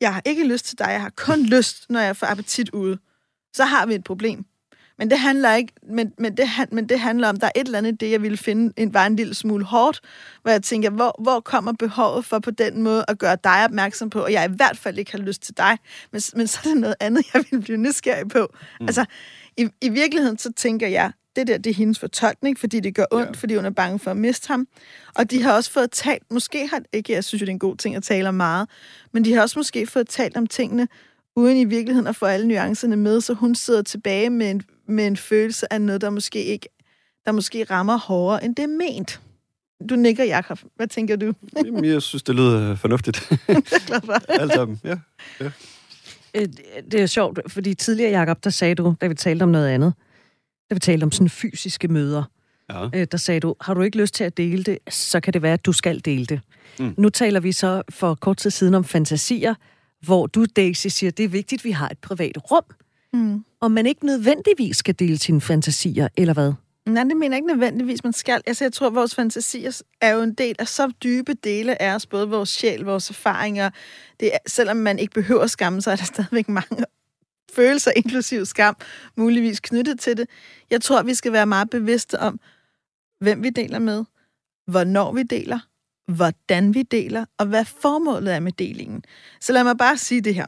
[0.02, 2.98] jeg har ikke lyst til dig, jeg har kun lyst, når jeg får appetit ude.
[3.54, 4.46] Så har vi et problem.
[5.00, 7.66] Men det handler ikke, men, men, det, han- men det handler om, der er et
[7.66, 10.00] eller andet det, jeg ville finde en, var en lille smule hårdt,
[10.42, 14.10] hvor jeg tænker, hvor, hvor kommer behovet for på den måde at gøre dig opmærksom
[14.10, 15.78] på, og jeg i hvert fald ikke har lyst til dig,
[16.12, 18.48] men, men så er det noget andet, jeg vil blive nysgerrig på.
[18.80, 18.86] Mm.
[18.86, 19.06] Altså,
[19.58, 23.06] i, i virkeligheden, så tænker jeg, det der, det er hendes fortolkning, fordi det gør
[23.12, 23.40] ondt, ja.
[23.40, 24.68] fordi hun er bange for at miste ham.
[25.16, 27.60] Og de har også fået talt, måske har, ikke, jeg synes jo, det er en
[27.60, 28.70] god ting at tale om meget,
[29.14, 30.88] men de har også måske fået talt om tingene,
[31.36, 35.08] uden i virkeligheden at få alle nuancerne med, så hun sidder tilbage med en, med
[35.08, 36.70] en følelse af noget, der måske ikke
[37.26, 39.22] der måske rammer hårdere, end det er ment.
[39.90, 40.60] Du nikker, Jakob.
[40.76, 41.34] Hvad tænker du?
[41.66, 43.30] Jamen, jeg synes, det lyder fornuftigt.
[43.48, 44.14] Jeg er glad for.
[44.42, 44.96] Alt sammen, ja.
[46.34, 46.48] Øh,
[46.92, 49.94] Det er sjovt, fordi tidligere, Jacob, der sagde du, da vi talte om noget andet,
[50.70, 52.24] da vi talte om sådan fysiske møder,
[52.70, 52.90] ja.
[52.94, 55.42] øh, der sagde du, har du ikke lyst til at dele det, så kan det
[55.42, 56.40] være, at du skal dele det.
[56.80, 56.94] Mm.
[56.98, 59.56] Nu taler vi så for kort tid siden om fantasier,
[60.06, 62.64] hvor du, Daisy, siger, det er vigtigt, at vi har et privat rum,
[63.14, 66.54] Mm om man ikke nødvendigvis skal dele sine fantasier, eller hvad?
[66.86, 68.42] Nej, det mener jeg ikke nødvendigvis, man skal.
[68.46, 71.96] Altså, jeg tror, at vores fantasier er jo en del af så dybe dele af
[71.96, 73.70] os, både vores sjæl, vores erfaringer.
[74.20, 76.86] Det er, selvom man ikke behøver at skamme sig, er der stadigvæk mange
[77.54, 78.76] følelser, inklusiv skam,
[79.18, 80.30] muligvis knyttet til det.
[80.70, 82.40] Jeg tror, vi skal være meget bevidste om,
[83.20, 84.04] hvem vi deler med,
[84.68, 85.60] hvornår vi deler,
[86.08, 89.04] hvordan vi deler, og hvad formålet er med delingen.
[89.42, 90.46] Så lad mig bare sige det her,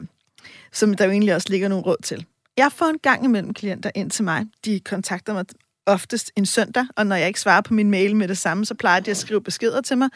[0.72, 2.26] som der jo egentlig også ligger nogle råd til.
[2.56, 4.46] Jeg får en gang imellem klienter ind til mig.
[4.64, 5.44] De kontakter mig
[5.86, 8.74] oftest en søndag, og når jeg ikke svarer på min mail med det samme, så
[8.74, 10.08] plejer de at skrive beskeder til mig.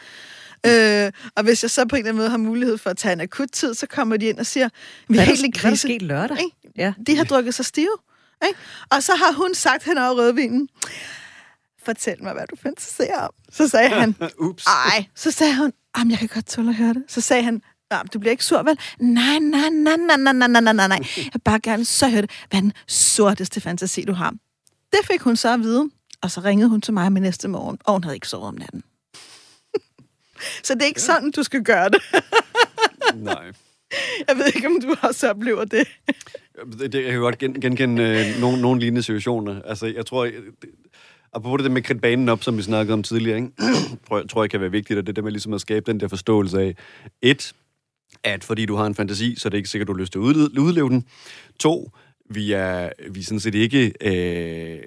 [0.65, 3.13] Øh, og hvis jeg så på en eller anden måde har mulighed for at tage
[3.13, 4.69] en akut tid, så kommer de ind og siger,
[5.09, 5.81] vi er helt i der, hvad er der krise.
[5.81, 6.37] sket lørdag?
[6.39, 6.71] Ikke?
[6.77, 6.93] Ja.
[7.07, 7.97] De har drukket sig stive.
[8.47, 8.59] Ikke?
[8.91, 10.69] Og så har hun sagt hen over rødvinen,
[11.85, 13.31] fortæl mig, hvad du fantaserer om.
[13.51, 14.15] Så sagde han,
[14.49, 14.65] Ups.
[14.65, 15.05] ej.
[15.15, 17.03] Så sagde hun, jamen, jeg kan godt tåle at høre det.
[17.07, 17.61] Så sagde han,
[17.97, 18.79] "Nå, men du bliver ikke sur, vel?
[18.99, 20.99] Nej, nej, nej, nej, nej, nej, nej, nej, nej.
[21.17, 22.31] Jeg vil bare gerne så høre det.
[22.49, 24.33] Hvad den sorteste fantasi, du har?
[24.91, 25.89] Det fik hun så at vide.
[26.21, 28.55] Og så ringede hun til mig med næste morgen, og hun havde ikke sovet om
[28.55, 28.83] natten.
[30.63, 32.01] så det er ikke sådan, du skal gøre det.
[33.15, 33.51] Nej.
[34.27, 35.87] Jeg ved ikke, om du også oplever det.
[36.79, 39.61] Det, det, jeg kan godt gen, genkende øh, nogle, nogle lignende situationer.
[39.61, 40.25] Altså, jeg tror...
[40.25, 40.33] Det,
[41.35, 43.51] apropos det med at kridte banen op, som vi snakkede om tidligere, ikke?
[44.07, 45.99] tror, jeg, tror jeg kan være vigtigt, og det der med ligesom at skabe den
[45.99, 46.75] der forståelse af,
[47.21, 47.53] et,
[48.25, 50.19] at fordi du har en fantasi, så er det ikke sikkert, du har lyst til
[50.19, 51.05] at udleve, den.
[51.59, 51.91] To,
[52.29, 53.93] vi er, vi er sådan set ikke...
[54.01, 54.81] Øh,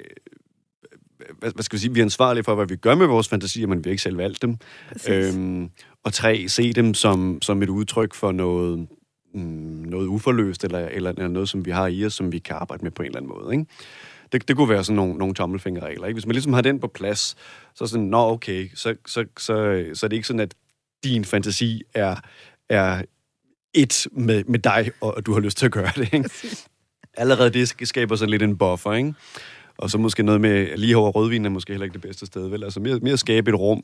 [1.39, 1.95] hvad, hvad skal vi sige?
[1.95, 4.17] Vi er ansvarlige for, hvad vi gør med vores fantasier, men vi har ikke selv
[4.17, 4.57] valgt dem.
[4.93, 5.35] Præcis.
[5.35, 5.71] Øhm,
[6.05, 8.89] og tre, se dem som, som et udtryk for noget,
[9.35, 9.41] mm,
[9.89, 12.83] noget uforløst, eller, eller, eller noget, som vi har i os, som vi kan arbejde
[12.83, 13.53] med på en eller anden måde.
[13.53, 13.67] Ikke?
[14.33, 16.07] Det, det kunne være sådan nogle, nogle tommelfingerregler.
[16.07, 16.15] Ikke?
[16.15, 17.37] Hvis man ligesom har den på plads,
[17.75, 20.55] så er sådan, nå okay, så, så, så, så er det ikke sådan, at
[21.05, 22.17] din fantasi er,
[22.69, 23.03] er
[23.83, 26.15] et med, med dig, og, du har lyst til at gøre det.
[26.15, 26.31] Ikke?
[27.15, 29.15] Allerede det skaber sådan lidt en buffer, ikke?
[29.79, 32.49] Og så måske noget med, lige over rødvin er måske heller ikke det bedste sted,
[32.49, 32.65] vel?
[32.65, 33.83] Altså mere, mere skabe et rum,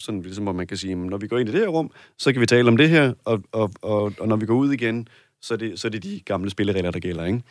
[0.00, 2.32] Sådan ligesom, hvor man kan sige, når vi går ind i det her rum, så
[2.32, 5.08] kan vi tale om det her, og, og, og, og når vi går ud igen,
[5.42, 7.24] så er, det, så er det de gamle spilleregler, der gælder.
[7.24, 7.42] Ikke?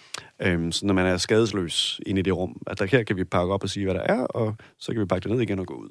[0.42, 3.24] Øhm, så når man er skadesløs inde i det rum, at der her kan vi
[3.24, 5.60] pakke op og sige, hvad der er, og så kan vi pakke det ned igen
[5.60, 5.90] og gå ud.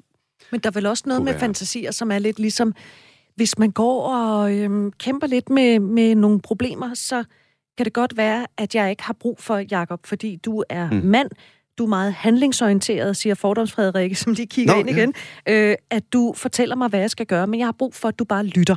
[0.51, 2.73] Men der er vel også noget med fantasier, som er lidt ligesom,
[3.37, 7.23] hvis man går og øhm, kæmper lidt med, med nogle problemer, så
[7.77, 10.97] kan det godt være, at jeg ikke har brug for Jakob, fordi du er mm.
[10.97, 11.29] mand,
[11.77, 14.95] du er meget handlingsorienteret, siger fordomsfrederikke, som lige kigger Nå, ind ja.
[14.95, 15.13] igen,
[15.49, 18.19] øh, at du fortæller mig, hvad jeg skal gøre, men jeg har brug for, at
[18.19, 18.75] du bare lytter.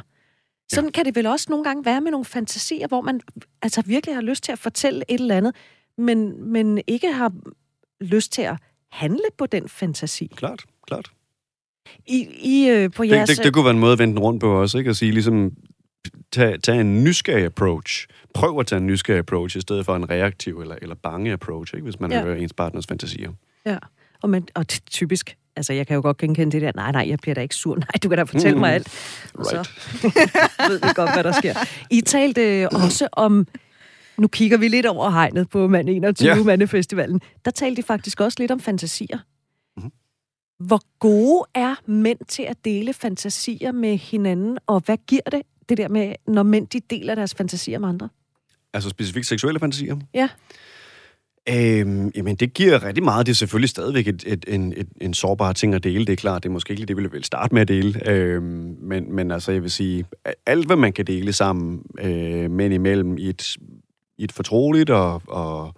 [0.73, 0.91] Sådan ja.
[0.91, 3.21] kan det vel også nogle gange være med nogle fantasier, hvor man
[3.63, 5.55] altså virkelig har lyst til at fortælle et eller andet,
[5.99, 7.33] men, men ikke har
[8.01, 8.57] lyst til at
[8.91, 10.27] handle på den fantasi.
[10.37, 11.13] Klart, klart.
[12.07, 13.29] I, I øh, på Det, jeres...
[13.29, 14.91] det, det kunne være en måde at vende den rundt på også, ikke?
[14.91, 15.53] At sige ligesom,
[16.33, 18.07] tag, tag en nysgerrig approach.
[18.35, 21.75] Prøv at tage en nysgerrig approach, i stedet for en reaktiv eller, eller bange approach,
[21.75, 21.85] ikke?
[21.85, 22.23] Hvis man Ja.
[22.23, 23.31] hører ens partners fantasier.
[23.67, 23.77] Ja,
[24.23, 25.37] og, man, og det, typisk.
[25.57, 27.77] Altså, jeg kan jo godt genkende det der, nej, nej, jeg bliver da ikke sur.
[27.85, 28.61] Nej, du kan da fortælle mm.
[28.61, 28.89] mig alt.
[29.35, 29.67] Og Right.
[29.67, 30.09] Så
[30.71, 31.55] ved vi godt, hvad der sker.
[31.91, 33.47] I talte øh, også om,
[34.19, 36.35] nu kigger vi lidt over hegnet på Mand 21, Ja.
[36.37, 36.47] yeah.
[36.47, 37.21] Mandefestivalen.
[37.45, 39.19] Der talte de faktisk også lidt om fantasier.
[40.61, 45.79] Hvor gode er mænd til at dele fantasier med hinanden, og hvad giver det, det
[45.79, 48.09] der med, når mænd de deler deres fantasier med andre?
[48.75, 49.97] Altså specifikt seksuelle fantasier?
[50.15, 50.29] Ja.
[51.49, 53.27] Øhm, jamen, det giver rigtig meget.
[53.27, 56.07] Det er selvfølgelig stadigvæk et, et, en, et, en sårbar ting at dele.
[56.07, 58.11] Det er klart, det er måske ikke lige det, vi vil starte med at dele.
[58.11, 60.05] Øhm, men, men altså, jeg vil sige,
[60.47, 63.57] alt hvad man kan dele sammen øh, mænd imellem i et,
[64.19, 65.75] i et fortroligt og, og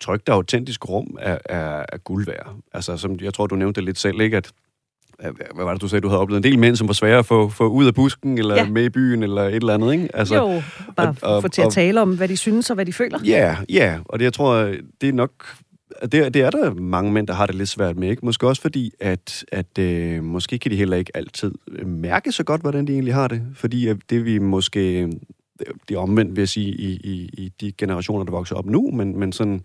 [0.00, 2.54] trygt og autentisk rum, er, er, er guld værd.
[2.72, 4.36] Altså, som jeg tror, du nævnte lidt selv, ikke?
[4.36, 4.50] At,
[5.54, 6.00] hvad var det, du sagde?
[6.00, 8.38] Du havde oplevet en del mænd, som var svære at få, få ud af busken,
[8.38, 8.68] eller Ja.
[8.68, 10.16] med i byen, eller et eller andet, ikke?
[10.16, 10.62] Altså, jo,
[10.96, 12.92] bare og- og, få til at og- tale om, hvad de synes og hvad de
[12.92, 13.18] føler.
[13.24, 14.54] Ja, ja, og det, jeg tror,
[15.00, 15.30] det er nok...
[16.02, 18.24] Det, er- det er der mange mænd, der har det lidt svært med, ikke?
[18.24, 21.52] Måske også fordi, at, at øh, måske kan de heller ikke altid
[21.86, 23.42] mærke så godt, hvordan de egentlig har det.
[23.54, 25.08] Fordi at det vi måske...
[25.88, 28.90] Det er omvendt, vil jeg sige, i, i, i de generationer, der vokser op nu,
[28.90, 29.62] men, men sådan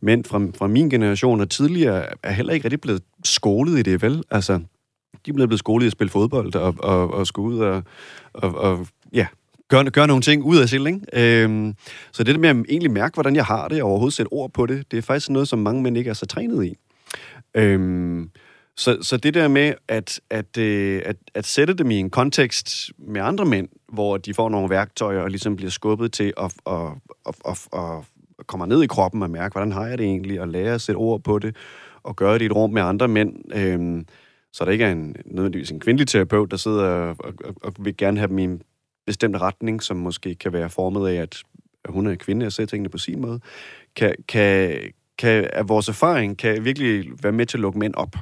[0.00, 4.02] mænd fra, fra min generation og tidligere er heller ikke rigtig blevet skolet i det,
[4.02, 4.22] vel?
[4.30, 4.60] Altså,
[5.26, 7.82] de er blevet skolet i at spille fodbold og, og, og skulle ud og,
[8.34, 9.26] og, og ja,
[9.68, 11.00] gøre, gøre nogle ting ud af selv, ikke?
[11.12, 11.74] Øhm,
[12.12, 14.52] så det der med at egentlig mærke, hvordan jeg har det, og overhovedet sætte ord
[14.52, 16.76] på det, det er faktisk noget, som mange mænd ikke er så trænet i.
[17.54, 18.30] Øhm,
[18.76, 22.90] så, så det der med at, at, øh, at, at sætte dem i en kontekst
[22.98, 26.88] med andre mænd, hvor de får nogle værktøjer og ligesom bliver skubbet til at, at,
[27.28, 28.04] at, at, at,
[28.46, 30.96] komme ned i kroppen og mærke, hvordan har jeg det egentlig, og lære at sætte
[30.96, 31.56] ord på det,
[32.02, 34.06] og gøre det i et rum med andre mænd, øhm,
[34.52, 37.74] så der ikke er en, nødvendigvis en kvindelig terapeut, der sidder og, og, og, og
[37.78, 38.62] vil gerne have dem i en
[39.06, 41.42] bestemt retning, som måske kan være formet af, at
[41.88, 43.40] hun er kvinde og ser tingene på sin måde,
[43.96, 44.78] kan, kan,
[45.18, 48.16] kan, at vores erfaring kan virkelig være med til at lukke mænd op?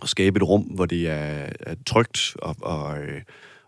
[0.00, 3.22] Og skabe et rum, hvor det er, er trygt og, og, øh,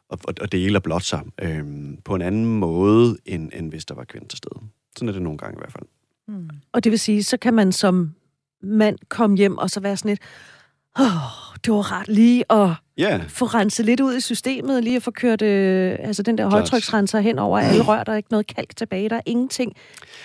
[0.08, 1.64] og, og dele og blot sig øh,
[2.04, 4.60] på en anden måde, end, end hvis der var kvinder til stede.
[4.96, 5.86] Sådan er det nogle gange i hvert fald.
[6.28, 6.50] Mm.
[6.72, 8.14] Og det vil sige, så kan man som
[8.62, 10.20] mand komme hjem og så være sådan lidt,
[11.00, 15.02] åh, det var rart lige at Ja, få renset lidt ud i systemet, lige at
[15.02, 18.46] få kørt øh, altså den der højtryksrenser hen over alle rør, der er ikke noget
[18.56, 19.72] kalk tilbage, der er ingenting.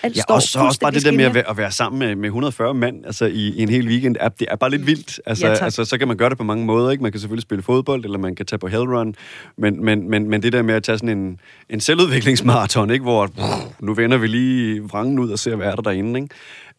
[0.02, 2.14] Alt ja og så også bare det der med at være, at være sammen med,
[2.16, 5.20] med 140 mand altså i, i en hel weekend, er, det er bare lidt vildt.
[5.26, 5.62] Altså, Ja, tak.
[5.64, 6.90] altså, så kan man gøre det på mange måder.
[6.90, 7.02] Ikke?
[7.02, 9.14] Man kan selvfølgelig spille fodbold, eller man kan tage på hellrun,
[9.56, 13.02] men, men, men, men det der med at tage sådan en, en selvudviklingsmarathon, ikke?
[13.02, 13.42] hvor pff,
[13.80, 16.34] nu vender vi lige vrangen ud og ser, hvad er der derinde, ikke?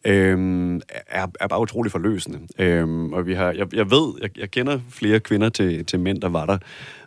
[0.06, 0.76] Øhm,
[1.06, 2.38] er, er bare utrolig forløsende.
[2.58, 6.20] Øhm, og vi har, jeg, jeg ved, jeg, jeg kender flere kvinder til, til mænd,
[6.20, 6.58] der var der,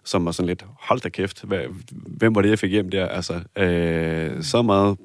[0.04, 1.60] som var sådan lidt, hold da kæft, hvad,
[1.92, 3.08] hvem var det, jeg fik hjem der?
[3.08, 4.98] Altså, øh, så meget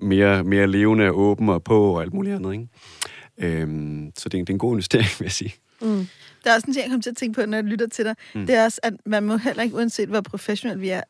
[0.00, 2.68] mere, mere levende og åben og på og alt muligt andet, ikke?
[3.38, 5.54] Øhm, så det er, en- det er en god investering, vil jeg sige.
[5.80, 6.06] Mm.
[6.44, 8.04] Der er også en ting, jeg kommer til at tænke på, når jeg lytter til
[8.04, 8.14] dig.
[8.34, 8.46] Mm.
[8.46, 11.00] Det er også, at man må heller ikke, uanset hvor professionel vi er,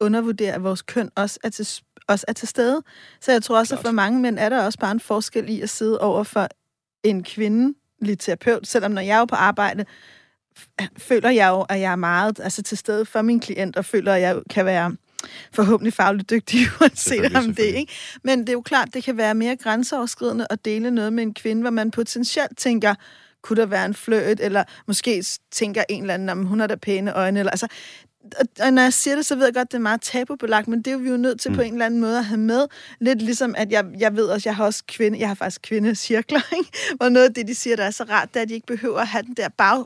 [0.00, 1.66] undervurdere, at vores køn også er til,
[2.08, 2.82] også er til stede.
[3.20, 3.90] Så jeg tror også, at Klart.
[3.90, 6.48] for mange mænd er der også bare en forskel i at sidde over for
[7.04, 9.84] en kvindelig terapeut, selvom når jeg er jo på arbejde,
[10.98, 14.14] føler jeg jo, at jeg er meget altså, til stede for min klient, og føler,
[14.14, 14.96] at jeg kan være
[15.52, 17.92] forhåbentlig fagligt dygtig, uanset om det, ikke?
[18.24, 21.34] Men det er jo klart, det kan være mere grænseoverskridende at dele noget med en
[21.34, 22.94] kvinde, hvor man potentielt tænker,
[23.42, 26.76] kunne der være en fløjt, eller måske tænker en eller anden, om hun har da
[26.76, 27.66] pæne øjne, eller altså,
[28.24, 30.78] og, og når jeg siger det, så ved jeg godt, det er meget tabubelagt, men
[30.78, 31.56] det er jo vi jo nødt til mm.
[31.56, 32.66] på en eller anden måde at have med.
[33.00, 36.40] Lidt ligesom, at jeg, jeg ved også, jeg har også kvinde, jeg har faktisk kvindecirkler,
[36.58, 36.70] ikke?
[36.96, 38.66] hvor noget af det, de siger, der er så rart, det er, at de ikke
[38.66, 39.84] behøver at have den der bag,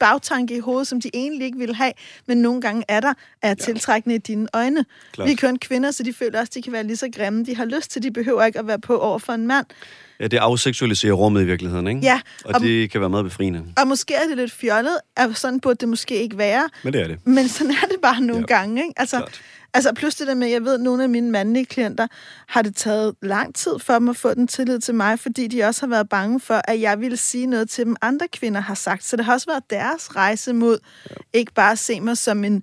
[0.00, 1.92] bagtanke i hovedet, som de egentlig ikke ville have,
[2.26, 4.84] men nogle gange er der, er tiltrækkende i dine øjne.
[5.12, 5.28] Klart.
[5.28, 7.44] Vi er kun kvinder, så de føler også, de kan være lige så grimme.
[7.44, 9.66] De har lyst til, de behøver ikke at være på over for en mand.
[10.20, 12.00] Ja, det afseksualiserer rummet i virkeligheden, ikke?
[12.00, 13.64] Ja, Og, og- det kan være meget befriende.
[13.76, 17.02] Og måske er det lidt fjollet, at sådan burde det måske ikke være, Men det
[17.02, 17.26] er det.
[17.26, 18.82] men sådan er det bare nogle Ja, gange.
[18.82, 18.94] Ikke?
[18.96, 19.40] Altså, klart.
[19.74, 22.06] Altså plus det der med, jeg ved, at nogle af mine mandlige klienter
[22.48, 25.64] har det taget lang tid for dem at få den tillid til mig, fordi de
[25.64, 28.74] også har været bange for, at jeg ville sige noget til dem, andre kvinder har
[28.74, 29.04] sagt.
[29.04, 30.78] Så det har også været deres rejse mod
[31.10, 31.14] ja.
[31.32, 32.62] ikke bare at se mig som en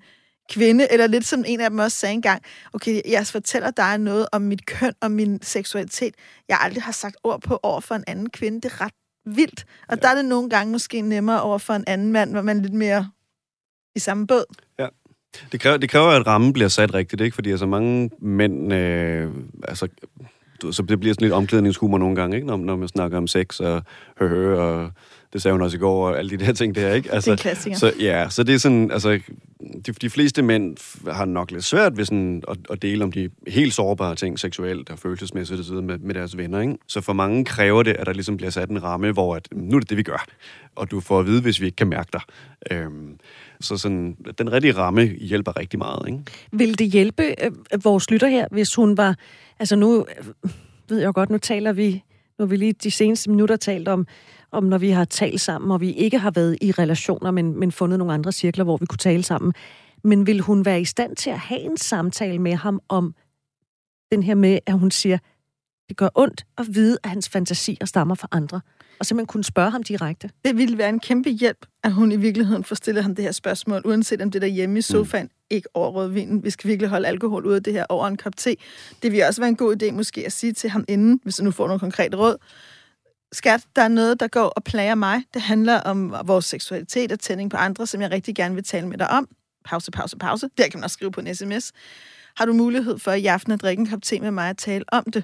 [0.51, 2.43] kvinde, eller lidt som en af dem også sagde engang,
[2.73, 6.15] okay, jeg fortæller dig noget om mit køn og min seksualitet,
[6.49, 8.61] jeg aldrig har sagt ord på over for en anden kvinde.
[8.61, 8.93] Det er ret
[9.25, 9.65] vildt.
[9.87, 10.01] Og ja.
[10.01, 12.61] der er det nogle gange måske nemmere over for en anden mand, hvor man er
[12.61, 13.11] lidt mere
[13.95, 14.45] i samme båd.
[15.51, 17.35] Det kræver, det kræver, at rammen bliver sat rigtigt, ikke?
[17.35, 19.31] Fordi altså mange mænd, øh,
[19.67, 19.87] altså,
[20.71, 22.47] så det bliver sådan lidt omklædningshumor nogle gange, ikke?
[22.47, 23.81] Når, når man snakker om sex og
[24.19, 24.91] høhø, og
[25.33, 27.11] det sagde hun også i går, og alle de der ting der, ikke?
[27.11, 27.77] Altså, Det er en klassiker.
[27.77, 29.19] Så, ja, så det er sådan, altså,
[29.85, 30.77] de, de fleste mænd
[31.11, 34.89] har nok lidt svært ved sådan at, at dele om de helt sårbare ting, seksuelt
[34.89, 36.77] og følelsesmæssigt og så videre med, med deres venner, ikke?
[36.87, 39.75] Så for mange kræver det, at der ligesom bliver sat en ramme, hvor at, nu
[39.75, 40.25] er det det, vi gør,
[40.75, 42.21] og du får at vide, hvis vi ikke kan mærke dig.
[42.71, 43.17] Øhm,
[43.63, 46.19] så sådan, den rigtige ramme hjælper rigtig meget, ikke?
[46.51, 49.15] Vil det hjælpe øh, øh, vores lytter her, hvis hun var...
[49.59, 50.49] Altså nu øh,
[50.89, 52.03] ved jeg jo godt, nu taler vi...
[52.39, 54.07] Nu har vi lige de seneste minutter talt om,
[54.51, 57.71] om, når vi har talt sammen, og vi ikke har været i relationer, men, men
[57.71, 59.53] fundet nogle andre cirkler, hvor vi kunne tale sammen.
[60.03, 63.15] Men vil hun være i stand til at have en samtale med ham om
[64.11, 65.17] den her med, at hun siger,
[65.89, 68.61] det gør ondt at vide, at hans fantasier stammer fra andre,
[68.99, 70.29] og simpelthen kunne spørge ham direkte?
[70.45, 73.31] Det ville være en kæmpe hjælp, at hun i virkeligheden får stillet ham det her
[73.31, 76.43] spørgsmål, uanset om det der hjemme i sofaen ikke over rødvinen.
[76.43, 78.55] Vi skal virkelig holde alkohol ud af det her over en kop te.
[79.03, 81.43] Det vil også være en god idé måske at sige til ham inden, hvis du
[81.43, 82.37] nu får nogle konkrete råd.
[83.31, 85.23] Skat, der er noget, der går og plager mig.
[85.33, 88.87] Det handler om vores seksualitet og tænding på andre, som jeg rigtig gerne vil tale
[88.87, 89.27] med dig om.
[89.65, 90.49] Pause, pause, pause.
[90.57, 91.71] Der kan man også skrive på en sms.
[92.37, 94.85] Har du mulighed for i aften at drikke en kop te med mig og tale
[94.87, 95.23] om det?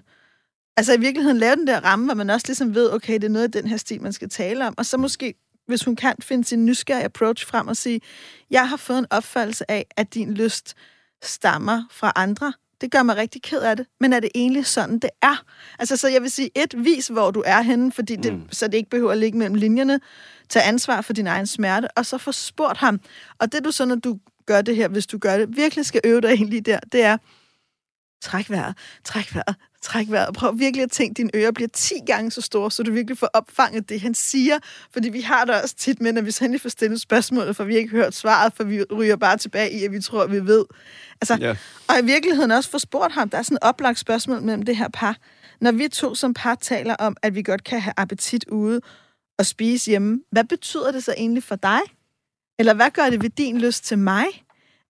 [0.78, 3.30] Altså i virkeligheden lave den der ramme, hvor man også ligesom ved, okay, det er
[3.30, 4.74] noget af den her stil, man skal tale om.
[4.78, 5.34] Og så måske,
[5.68, 8.02] hvis hun kan, finde sin nysgerrige approach frem og sige,
[8.52, 10.76] jeg har fået en opfattelse af, at din lyst
[11.24, 12.54] stammer fra andre.
[12.82, 15.44] Det gør mig rigtig ked af det, men er det egentlig sådan, det er?
[15.80, 18.52] Altså, så jeg vil sige, et, vis, hvor du er henne, fordi det, mm.
[18.52, 20.00] så det ikke behøver at ligge mellem linjerne.
[20.50, 23.00] Tag ansvar for din egen smerte, og så få spurgt ham.
[23.40, 26.02] Og det du så, når du gør det her, hvis du gør det, virkelig skal
[26.04, 27.18] øve dig egentlig der, det er,
[28.22, 30.36] træk vejret, træk vejret, træk vejret.
[30.36, 33.18] Prøv virkelig at tænke, at dine ører bliver 10 gange så store, så du virkelig
[33.18, 34.60] får opfanget det, han siger.
[34.94, 37.64] Fordi vi har det også tit med, når vi så endelig får stillet spørgsmålet, for
[37.64, 40.32] vi har ikke hørt svaret, for vi ryger bare tilbage i, at vi tror, at
[40.32, 40.66] vi ved.
[41.22, 41.56] Altså, Ja.
[41.88, 44.78] Og i virkeligheden også få spurgt ham, der er sådan et oplagt spørgsmål mellem det
[44.78, 45.18] her par.
[45.62, 48.82] Når vi to som par taler om, at vi godt kan have appetit ude
[49.40, 51.80] og spise hjemme, hvad betyder det så egentlig for dig?
[52.60, 54.26] Eller hvad gør det ved din lyst til mig?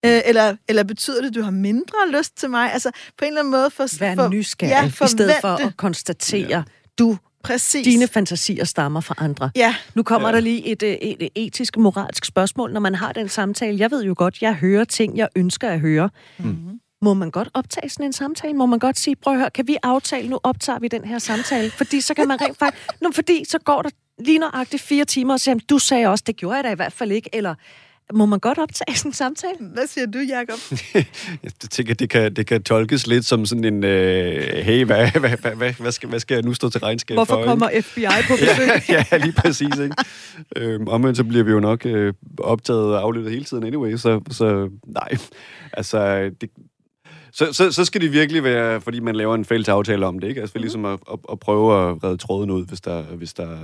[0.06, 2.74] Øh, eller, eller betyder det, at du har mindre lyst til mig?
[2.74, 4.00] Altså på en eller anden måde for...
[4.00, 6.64] Være for nysgerrig, ja, ja, i stedet for at konstatere, ja.
[7.00, 7.84] du, Præcis.
[7.84, 9.52] dine fantasier stammer fra andre.
[9.56, 10.36] Ja, Nu kommer Ja.
[10.36, 13.80] der lige et, øh, et, et etisk, moralsk spørgsmål, når man har den samtale.
[13.80, 16.10] Jeg ved jo godt, jeg hører ting, jeg ønsker at høre.
[16.38, 16.80] Mm-hmm.
[17.02, 18.54] Må man godt optage sådan en samtale?
[18.54, 21.20] Må man godt sige, prøv at høre, kan vi aftale, nu optager vi den her
[21.20, 21.72] samtale?
[21.72, 22.88] Fordi så kan man rent faktisk...
[23.02, 23.89] Nu, fordi så går der
[24.20, 26.93] lige nøjagtigt fire timer og siger, du sagde også, det gjorde jeg da i hvert
[26.93, 27.30] fald ikke.
[27.34, 27.56] Eller
[28.14, 29.57] må man godt optage sådan en samtale?
[29.60, 30.60] hvad siger du, Jacob?
[31.43, 35.38] Jeg tænker, det kan, det kan tolkes lidt som sådan en, øh, hey, hvad, hvad,
[35.38, 37.26] hvad, hvad, hvad, skal, hvad skal jeg nu stå til regnskab for?
[37.26, 37.49] Hvorfor ikke?
[37.49, 38.89] kommer FBI på besøg?
[38.89, 39.80] ja, ja, lige præcis.
[39.80, 39.95] Ikke?
[40.55, 44.22] øhm, omvendt så bliver vi jo nok øh, optaget og aflyttet hele tiden anyway, så,
[44.32, 45.18] så nej.
[45.74, 46.49] Altså, det,
[47.32, 50.28] så, så, så skal det virkelig være, fordi man laver en fælles aftale om det,
[50.28, 50.41] ikke?
[50.41, 53.57] Altså for ligesom at, at, at prøve at redde tråden ud, hvis der, hvis der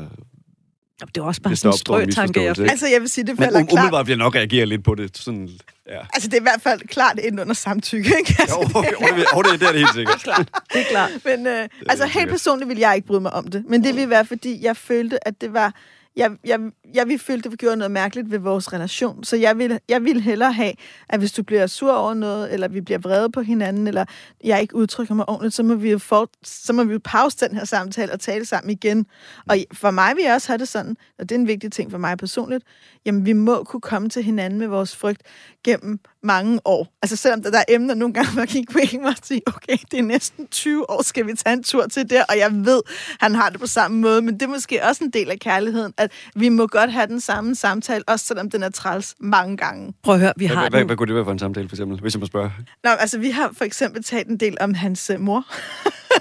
[1.01, 2.71] Jamen, Det var også bare sådan en strøtanke, jeg fik.
[2.71, 3.79] altså, jeg vil sige, det Men falder um, klart.
[3.79, 5.17] umiddelbart bliver nok reagere lidt på det.
[5.17, 5.49] Sådan,
[5.89, 5.99] ja.
[6.13, 8.35] Altså, det er i hvert fald klart ind under samtykke, ikke?
[8.39, 10.19] Altså, Jo, jo, det, jo, det, det er det helt sikkert.
[10.23, 11.11] Klart, det er klart.
[11.25, 12.29] Men øh, altså helt sikkert.
[12.29, 13.63] personligt vil jeg ikke bryde mig om det.
[13.69, 15.73] Men det vil være, fordi jeg følte, at det var...
[16.15, 16.59] Jeg, jeg,
[16.93, 19.23] jeg ville føle, at vi gjorde noget mærkeligt ved vores relation.
[19.23, 20.73] Så jeg vil, jeg vil hellere have,
[21.09, 24.05] at hvis du bliver sur over noget, eller vi bliver vrede på hinanden, eller
[24.43, 27.47] jeg ikke udtrykker mig ordentligt, så må vi jo, for, så må vi jo pause
[27.47, 29.05] den her samtale og tale sammen igen.
[29.49, 31.91] Og for mig vil jeg også have det sådan, og det er en vigtig ting
[31.91, 32.63] for mig personligt,
[33.05, 35.21] jamen vi må kunne komme til hinanden med vores frygt
[35.63, 36.87] gennem mange år.
[37.01, 39.77] Altså selvom der, der er emner nogle gange, hvor jeg kigger på og sige, okay,
[39.91, 42.81] det er næsten 20 år, skal vi tage en tur til der, og jeg ved,
[43.19, 45.93] han har det på samme måde, men det er måske også en del af kærligheden,
[45.97, 49.93] at vi må godt have den samme samtale, også selvom den er træls mange gange.
[50.03, 51.99] Prøv at høre, vi har hvad, hvad kunne det være for en samtale, for eksempel,
[51.99, 52.51] hvis jeg må spørge?
[52.83, 55.45] Nå, altså vi har for eksempel talt en del om hans øh, mor,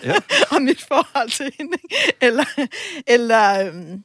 [0.02, 0.14] Ja.
[0.56, 1.76] og mit forhold til hende,
[2.20, 2.44] eller,
[3.06, 4.02] eller øhm,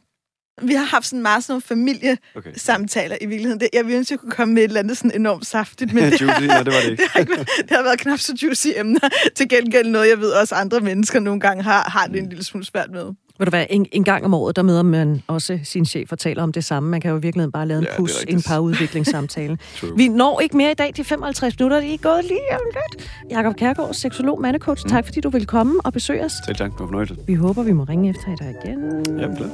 [0.62, 3.26] Vi har haft sådan meget sådan nogle familiesamtaler okay.
[3.26, 3.60] i virkeligheden.
[3.60, 6.04] Det, jeg ville ønske, jeg kunne komme med et eller andet sådan enormt saftigt, men
[6.12, 7.04] det, Juicy, nej, det var det ikke.
[7.04, 9.10] det, har ikke været, det har været knap så juicy emner.
[9.36, 12.44] Til gengæld noget, jeg ved også andre mennesker nogle gange har, har det en lille
[12.44, 13.06] smule svært med.
[13.40, 16.20] Ved du hvad, en, en gang om året, der møder man også sin chef og
[16.20, 16.90] taler om det samme.
[16.90, 19.58] Man kan jo i virkeligheden bare lave en Ja, det pus, en par udviklingssamtale.
[19.98, 21.80] Vi når ikke mere i dag, de 55 minutter.
[21.80, 23.12] De er gået lige om lidt.
[23.32, 26.32] Jakob Kærgaard, seksolog, mandecoach, tak fordi du vil komme og besøge os.
[26.46, 27.16] Selv tak, det var fornøjelse.
[27.28, 28.80] Vi håber, vi må ringe efter dig igen.
[29.20, 29.52] Jamen, klart.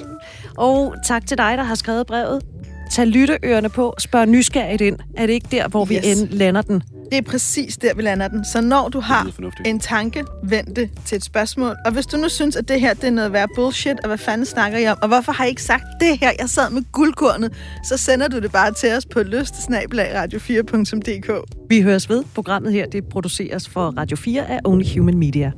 [0.57, 2.41] Og tak til dig, der har skrevet brevet.
[2.95, 4.97] Tag lytteørerne på, spørg nysgerrigt ind.
[5.17, 6.21] Er det ikke der, hvor vi Yes.
[6.21, 6.83] end lander den?
[7.11, 8.45] Det er præcis der, vi lander den.
[8.45, 9.31] Så når du har
[9.65, 11.75] en tanke, vend det til et spørgsmål.
[11.85, 14.17] Og hvis du nu synes, at det her det er noget værd bullshit, og hvad
[14.17, 16.31] fanden snakker I om, og hvorfor har I ikke sagt det her?
[16.39, 17.53] Jeg sad med guldkornet.
[17.89, 21.31] Så sender du det bare til os på lystsnabelagradio4.dk.
[21.69, 22.23] Vi høres ved.
[22.35, 25.51] Programmet her det produceres for Radio 4 af Only Human Media.